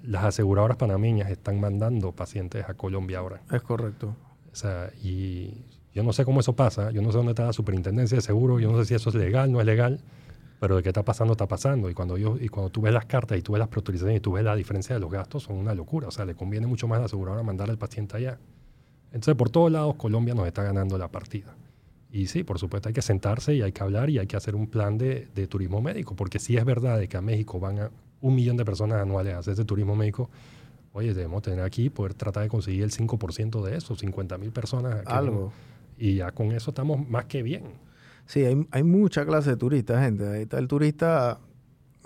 [0.03, 3.41] las aseguradoras panameñas están mandando pacientes a Colombia ahora.
[3.51, 4.15] Es correcto.
[4.51, 7.53] O sea, y yo no sé cómo eso pasa, yo no sé dónde está la
[7.53, 10.01] superintendencia de seguro, yo no sé si eso es legal, no es legal,
[10.59, 11.89] pero de qué está pasando, está pasando.
[11.89, 14.21] Y cuando, yo, y cuando tú ves las cartas y tú ves las preautorizaciones y
[14.21, 16.07] tú ves la diferencia de los gastos, son una locura.
[16.07, 18.39] O sea, le conviene mucho más a la aseguradora mandar al paciente allá.
[19.11, 21.55] Entonces, por todos lados, Colombia nos está ganando la partida.
[22.11, 24.55] Y sí, por supuesto, hay que sentarse y hay que hablar y hay que hacer
[24.55, 27.91] un plan de, turismo médico, porque si es verdad de que a México van a
[28.19, 30.29] un millón de personas anuales a hacer ese turismo médico,
[30.93, 35.03] oye, debemos tener aquí, poder tratar de conseguir el 5% de eso, 50 mil personas.
[35.05, 35.53] Algo.
[35.97, 37.63] Y ya con eso estamos más que bien.
[38.25, 40.27] Sí, hay, hay mucha clase de turistas, gente.
[40.27, 41.39] Ahí está el turista,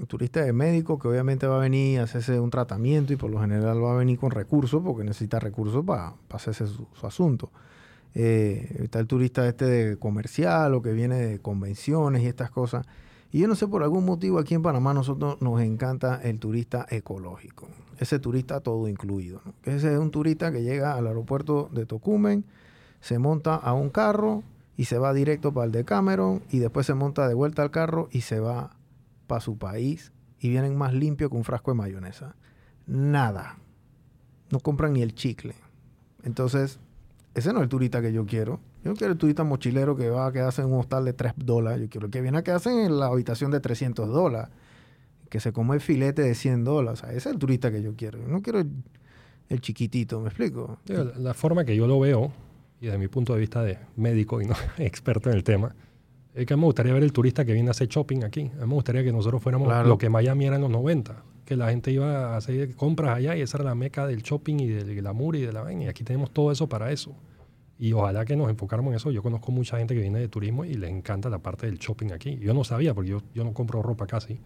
[0.08, 3.40] turista de médico que obviamente va a venir a hacerse un tratamiento y por lo
[3.40, 7.50] general va a venir con recursos porque necesita recursos para, hacerse su asunto.
[8.18, 12.88] Eh, está el turista este de comercial o que viene de convenciones y estas cosas.
[13.32, 16.86] Y yo no sé, por algún motivo aquí en Panamá nosotros nos encanta el turista
[16.90, 17.68] ecológico.
[18.00, 19.42] Ese turista todo incluido.
[19.64, 22.46] Ese es un turista que llega al aeropuerto de Tocumen,
[23.02, 24.44] se monta a un carro
[24.78, 27.72] y se va directo para el de Cameron y después se monta de vuelta al
[27.72, 28.75] carro y se va
[29.26, 32.36] para su país y vienen más limpios que un frasco de mayonesa.
[32.88, 33.58] Nada.
[34.52, 35.56] No compran ni el chicle.
[36.24, 36.80] Entonces,
[37.34, 38.60] ese no es el turista que yo quiero.
[38.84, 41.34] Yo no quiero el turista mochilero que va a quedarse en un hostal de 3
[41.38, 41.82] dólares.
[41.82, 44.50] Yo quiero el que viene a quedarse en la habitación de 300 dólares.
[45.30, 47.04] Que se come el filete de 100 dólares.
[47.04, 48.20] ese es el turista que yo quiero.
[48.20, 48.60] Yo no quiero
[49.50, 50.80] el, chiquitito, ¿me explico?
[50.86, 52.32] la, forma que yo lo veo,
[52.80, 55.76] y desde mi punto de vista de médico y no experto en el tema,
[56.36, 58.52] es que me gustaría ver el turista que viene a hacer shopping aquí.
[58.58, 61.56] A mí me gustaría que nosotros fuéramos lo que Miami era en los 90 que
[61.56, 64.68] la gente iba a hacer compras allá y esa era la meca del shopping y
[64.68, 65.86] del glamour y de la vaina.
[65.86, 67.16] Y aquí tenemos todo eso para eso.
[67.78, 69.12] Y ojalá que nos enfocáramos en eso.
[69.12, 72.12] Yo conozco mucha gente que viene de turismo y les encanta la parte del shopping
[72.12, 72.38] aquí.
[72.38, 74.40] Yo no sabía, porque yo, yo no compro ropa casi.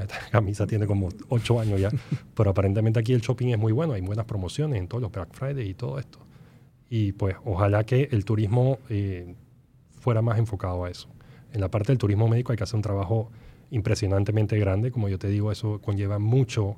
[0.00, 1.90] Esta camisa tiene como ocho años ya.
[2.34, 3.94] Pero aparentemente aquí el shopping es muy bueno.
[3.94, 6.18] Hay buenas promociones en todos los Black Friday y todo esto.
[6.88, 9.34] Y pues ojalá que el turismo eh,
[10.02, 11.08] fuera más enfocado a eso.
[11.52, 13.30] En la parte del turismo médico hay que hacer un trabajo
[13.70, 14.90] impresionantemente grande.
[14.90, 16.76] Como yo te digo, eso conlleva mucho,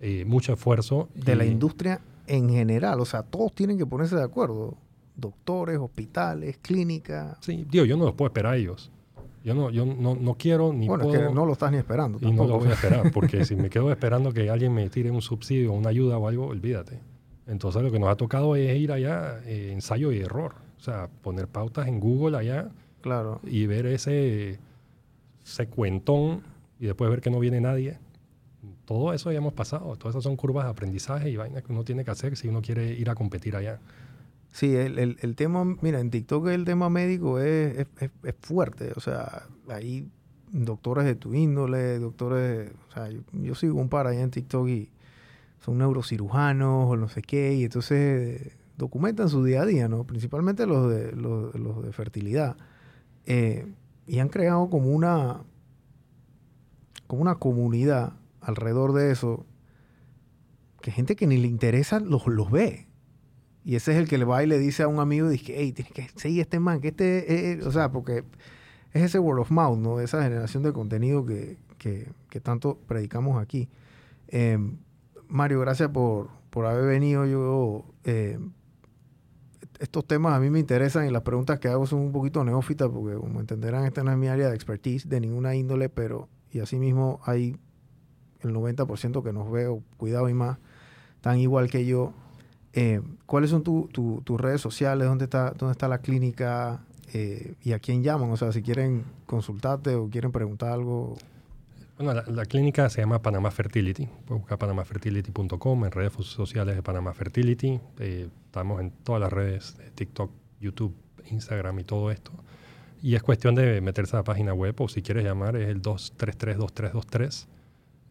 [0.00, 1.08] eh, mucho esfuerzo.
[1.14, 4.76] De la industria en general, o sea, todos tienen que ponerse de acuerdo.
[5.16, 7.38] Doctores, hospitales, clínicas.
[7.40, 8.90] Sí, digo, yo no los puedo esperar a ellos.
[9.42, 12.18] Yo no, yo no, no quiero ni bueno, es que no lo estás ni esperando.
[12.20, 15.10] Y no lo voy a esperar, porque si me quedo esperando que alguien me tire
[15.10, 16.98] un subsidio, una ayuda o algo, olvídate.
[17.46, 20.65] Entonces lo que nos ha tocado es ir allá, eh, ensayo y error.
[20.86, 22.70] O sea, poner pautas en Google allá
[23.00, 23.40] claro.
[23.42, 24.60] y ver ese
[25.42, 26.44] se cuentón
[26.78, 27.98] y después ver que no viene nadie.
[28.84, 29.96] Todo eso ya hemos pasado.
[29.96, 32.62] Todas esas son curvas de aprendizaje y vainas que uno tiene que hacer si uno
[32.62, 33.80] quiere ir a competir allá.
[34.52, 38.92] Sí, el, el, el tema, mira, en TikTok el tema médico es, es, es, fuerte.
[38.94, 40.08] O sea, hay
[40.52, 44.88] doctores de tu índole, doctores, o sea, yo, sigo un par allá en TikTok y
[45.64, 50.04] son neurocirujanos o no sé qué, y entonces documentan su día a día, ¿no?
[50.04, 52.56] Principalmente los de, los, de fertilidad.
[53.24, 53.72] Eh,
[54.06, 55.42] y han creado como una,
[57.06, 59.46] como una comunidad alrededor de eso,
[60.80, 62.86] que gente que ni le interesa los, los ve.
[63.64, 65.72] Y ese es el que le va y le dice a un amigo, dice, hey,
[65.72, 68.22] tienes que seguir este man, que este, o sea, porque
[68.92, 69.98] es ese word of mouth, ¿no?
[70.00, 73.68] Esa generación de contenido que, que, que tanto predicamos aquí.
[74.28, 74.76] Em,
[75.28, 77.26] Mario, gracias por, por haber venido.
[77.26, 78.38] Yo eh,
[79.80, 82.88] estos temas a mí me interesan y las preguntas que hago son un poquito neófitas
[82.88, 86.60] porque como entenderán esta no es mi área de expertise de ninguna índole, pero y
[86.60, 87.56] asimismo hay
[88.40, 90.58] el 90% que nos veo, cuidado y más,
[91.20, 92.12] tan igual que yo.
[92.72, 95.08] Eh, ¿Cuáles son tus redes sociales?
[95.08, 96.84] ¿Dónde está, dónde está la clínica?
[97.12, 98.30] Eh, ¿Y a quién llaman?
[98.30, 101.16] O sea, si quieren consultarte o quieren preguntar algo.
[101.98, 104.06] Bueno, la, clínica se llama Panama Fertility.
[104.26, 107.80] Puedes buscar panamafertility.com en redes sociales de Panama Fertility.
[107.98, 110.30] Eh, estamos en todas las redes, TikTok,
[110.60, 110.94] YouTube,
[111.30, 112.32] Instagram y todo esto.
[113.02, 115.80] Y es cuestión de meterse a la página web o si quieres llamar es el
[115.80, 117.46] 233-2323.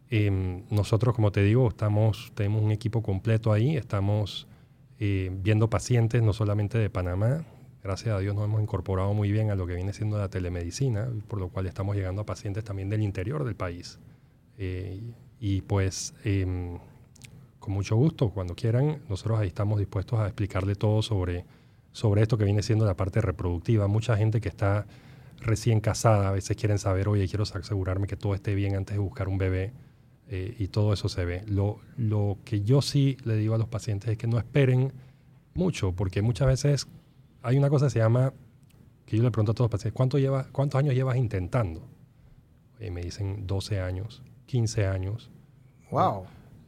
[0.10, 3.78] Eh, nosotros, como te digo, estamos, tenemos un equipo completo ahí.
[3.78, 4.48] Estamos
[5.00, 7.46] eh, viendo pacientes no solamente de Panamá,
[7.86, 11.08] gracias a Dios nos hemos incorporado muy bien a lo que viene siendo la telemedicina,
[11.28, 14.00] por lo cual estamos llegando a pacientes también del interior del país.
[14.58, 15.00] Eh,
[15.40, 16.80] y pues, em,
[17.60, 21.46] con mucho gusto, cuando quieran, nosotros ahí estamos dispuestos a explicarle todo sobre,
[21.92, 23.88] sobre esto que viene siendo la parte reproductiva.
[23.88, 24.88] Mucha gente que está
[25.42, 29.00] recién casada, a veces quieren saber, oye, quiero asegurarme que todo esté bien antes de
[29.00, 29.74] buscar un bebé.
[30.28, 31.44] Eh, y todo eso se ve.
[31.46, 34.92] Lo, lo que yo sí le digo a los pacientes es que no esperen
[35.54, 36.88] mucho, porque muchas veces
[37.46, 38.34] hay una cosa que se llama,
[39.06, 41.88] que yo le pregunto a todos los pacientes, ¿cuánto lleva, ¿cuántos años llevas intentando?
[42.80, 45.30] Y me dicen 12 años, 15 años.
[45.92, 46.24] Wow.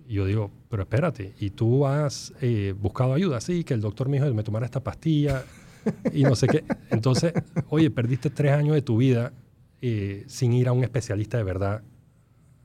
[0.08, 3.42] Y yo digo, pero espérate, ¿y tú has eh, buscado ayuda?
[3.42, 5.44] Sí, que el doctor me dijo que me tomara esta pastilla
[6.14, 6.64] y no sé qué.
[6.92, 7.34] Entonces,
[7.70, 9.34] oye, perdiste tres años de tu vida
[9.82, 11.82] eh, sin ir a un especialista de verdad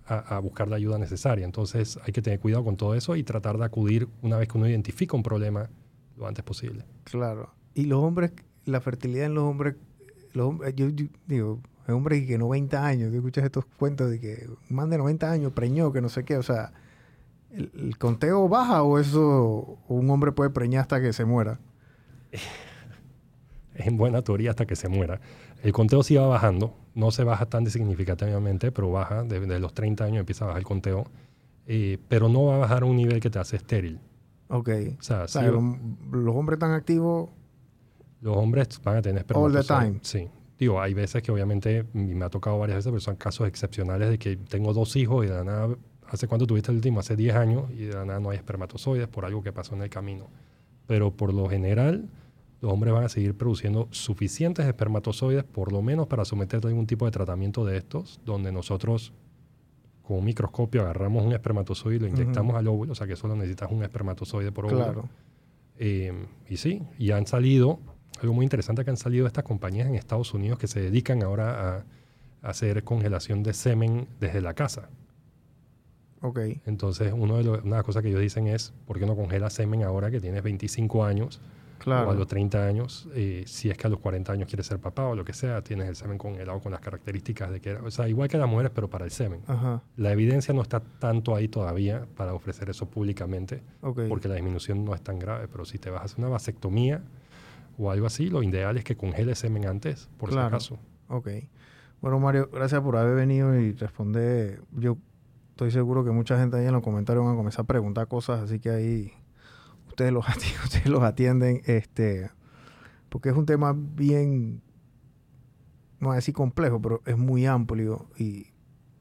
[0.05, 1.47] a, a, buscar la ayuda necesaria.
[1.47, 4.59] Entonces, hay que tener cuidado con todo eso y tratar de acudir una vez que
[4.59, 5.71] uno identifica un problema
[6.19, 6.85] lo antes posible.
[7.05, 7.62] Claro.
[7.75, 8.33] Y los hombres,
[8.65, 9.77] la fertilidad en los hombres,
[10.35, 14.21] los hombres yo, yo digo, hay hombres que 90 años, tú escuchas estos cuentos de
[14.21, 16.73] que más de 90 años preñó, que no sé qué, o sea,
[17.51, 21.59] ¿el, el conteo baja o eso, o un hombre puede preñar hasta que se muera?
[23.75, 25.21] en buena teoría hasta que se muera.
[25.63, 29.75] El conteo sí va bajando, no se baja tan significativamente, pero baja, desde de los
[29.75, 31.05] 30 años empieza a bajar el conteo,
[31.67, 34.01] eh, pero no va a bajar a un nivel que te hace estéril.
[34.49, 34.69] Ok.
[34.99, 35.63] O sea, O sea, sí, los,
[36.11, 37.31] los hombres tan activos
[38.23, 39.67] los hombres van a tener all the espermatozoides.
[39.67, 40.01] time.
[40.03, 40.29] Sí.
[40.59, 44.11] Digo, hay veces que obviamente, y me ha tocado varias veces, pero son casos excepcionales
[44.11, 47.01] de que tengo dos hijos y de la nada, ¿hace cuánto tuviste el último?
[47.01, 49.83] Hace 10 años y de la nada no hay espermatozoides por algo que pasó en
[49.83, 50.29] el camino.
[50.87, 52.09] Pero por lo general,
[52.61, 56.87] los hombres van a seguir produciendo suficientes espermatozoides, por lo menos para someter a algún
[56.87, 59.13] tipo de tratamiento de estos, donde nosotros
[60.03, 63.35] con un microscopio agarramos un espermatozoide y lo inyectamos al óvulo, o sea que solo
[63.35, 64.85] necesitas un espermatozoide por óvulo.
[64.85, 65.09] Claro.
[65.79, 67.81] Eh, y sí, y han salido,
[68.21, 71.77] algo muy interesante que han salido estas compañías en Estados Unidos que se dedican ahora
[71.79, 71.85] a,
[72.43, 74.89] a hacer congelación de semen desde la casa.
[76.21, 76.39] Ok.
[76.67, 79.17] Entonces, uno de lo- una de las cosas que ellos dicen es, ¿por qué no
[79.17, 82.15] congelas semen ahora que tienes 25 años o a Claro.
[82.15, 83.09] los 30 años?
[83.15, 85.63] eh, si es que a los 40 años quieres ser papá o lo que sea,
[85.63, 88.49] tienes el semen congelado con las características de que era, o sea, igual que las
[88.49, 89.41] mujeres, pero para el semen.
[89.49, 89.83] Ajá.
[89.97, 94.03] La evidencia no está tanto ahí todavía para ofrecer eso públicamente, Ok.
[94.09, 97.03] porque la disminución no es tan grave, pero si te vas a hacer una vasectomía
[97.83, 100.61] o algo así, lo ideal es que congeles semen antes, por Claro.
[100.61, 100.79] si acaso.
[101.09, 101.29] Ok.
[102.01, 104.63] Bueno, Mario, gracias por haber venido y responder.
[104.73, 104.97] Yo
[105.51, 108.41] estoy seguro que mucha gente ahí en los comentarios van a comenzar a preguntar cosas,
[108.41, 109.13] así que ahí
[109.89, 112.31] ustedes los, ati- ustedes los atienden, este,
[113.09, 114.63] porque es un tema bien,
[116.01, 118.47] no voy a decir complejo, pero es muy amplio y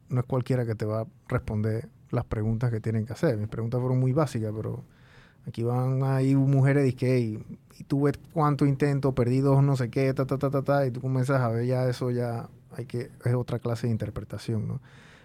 [0.09, 3.38] no es cualquiera que te va a responder las preguntas que tienen que hacer.
[3.38, 4.84] Mis preguntas fueron muy básicas, pero
[5.47, 10.13] aquí van ahí mujeres y y, tú ves cuánto intento, perdí dos, no sé qué,
[10.13, 13.09] ta, ta, ta, ta, ta, y tú comienzas a ver ya eso, ya hay que,
[13.25, 14.81] es otra clase de interpretación, ¿no?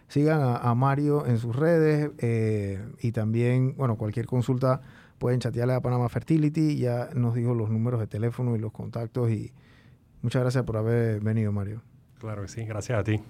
[0.09, 4.81] Sigan a, a Mario en sus redes eh, y también, bueno, cualquier consulta
[5.19, 9.31] pueden chatearle a Panama Fertility, ya nos dijo los números de teléfono y los contactos
[9.31, 9.53] y
[10.23, 11.83] muchas gracias por haber venido, Mario.
[12.19, 13.21] Claro que sí, gracias a ti.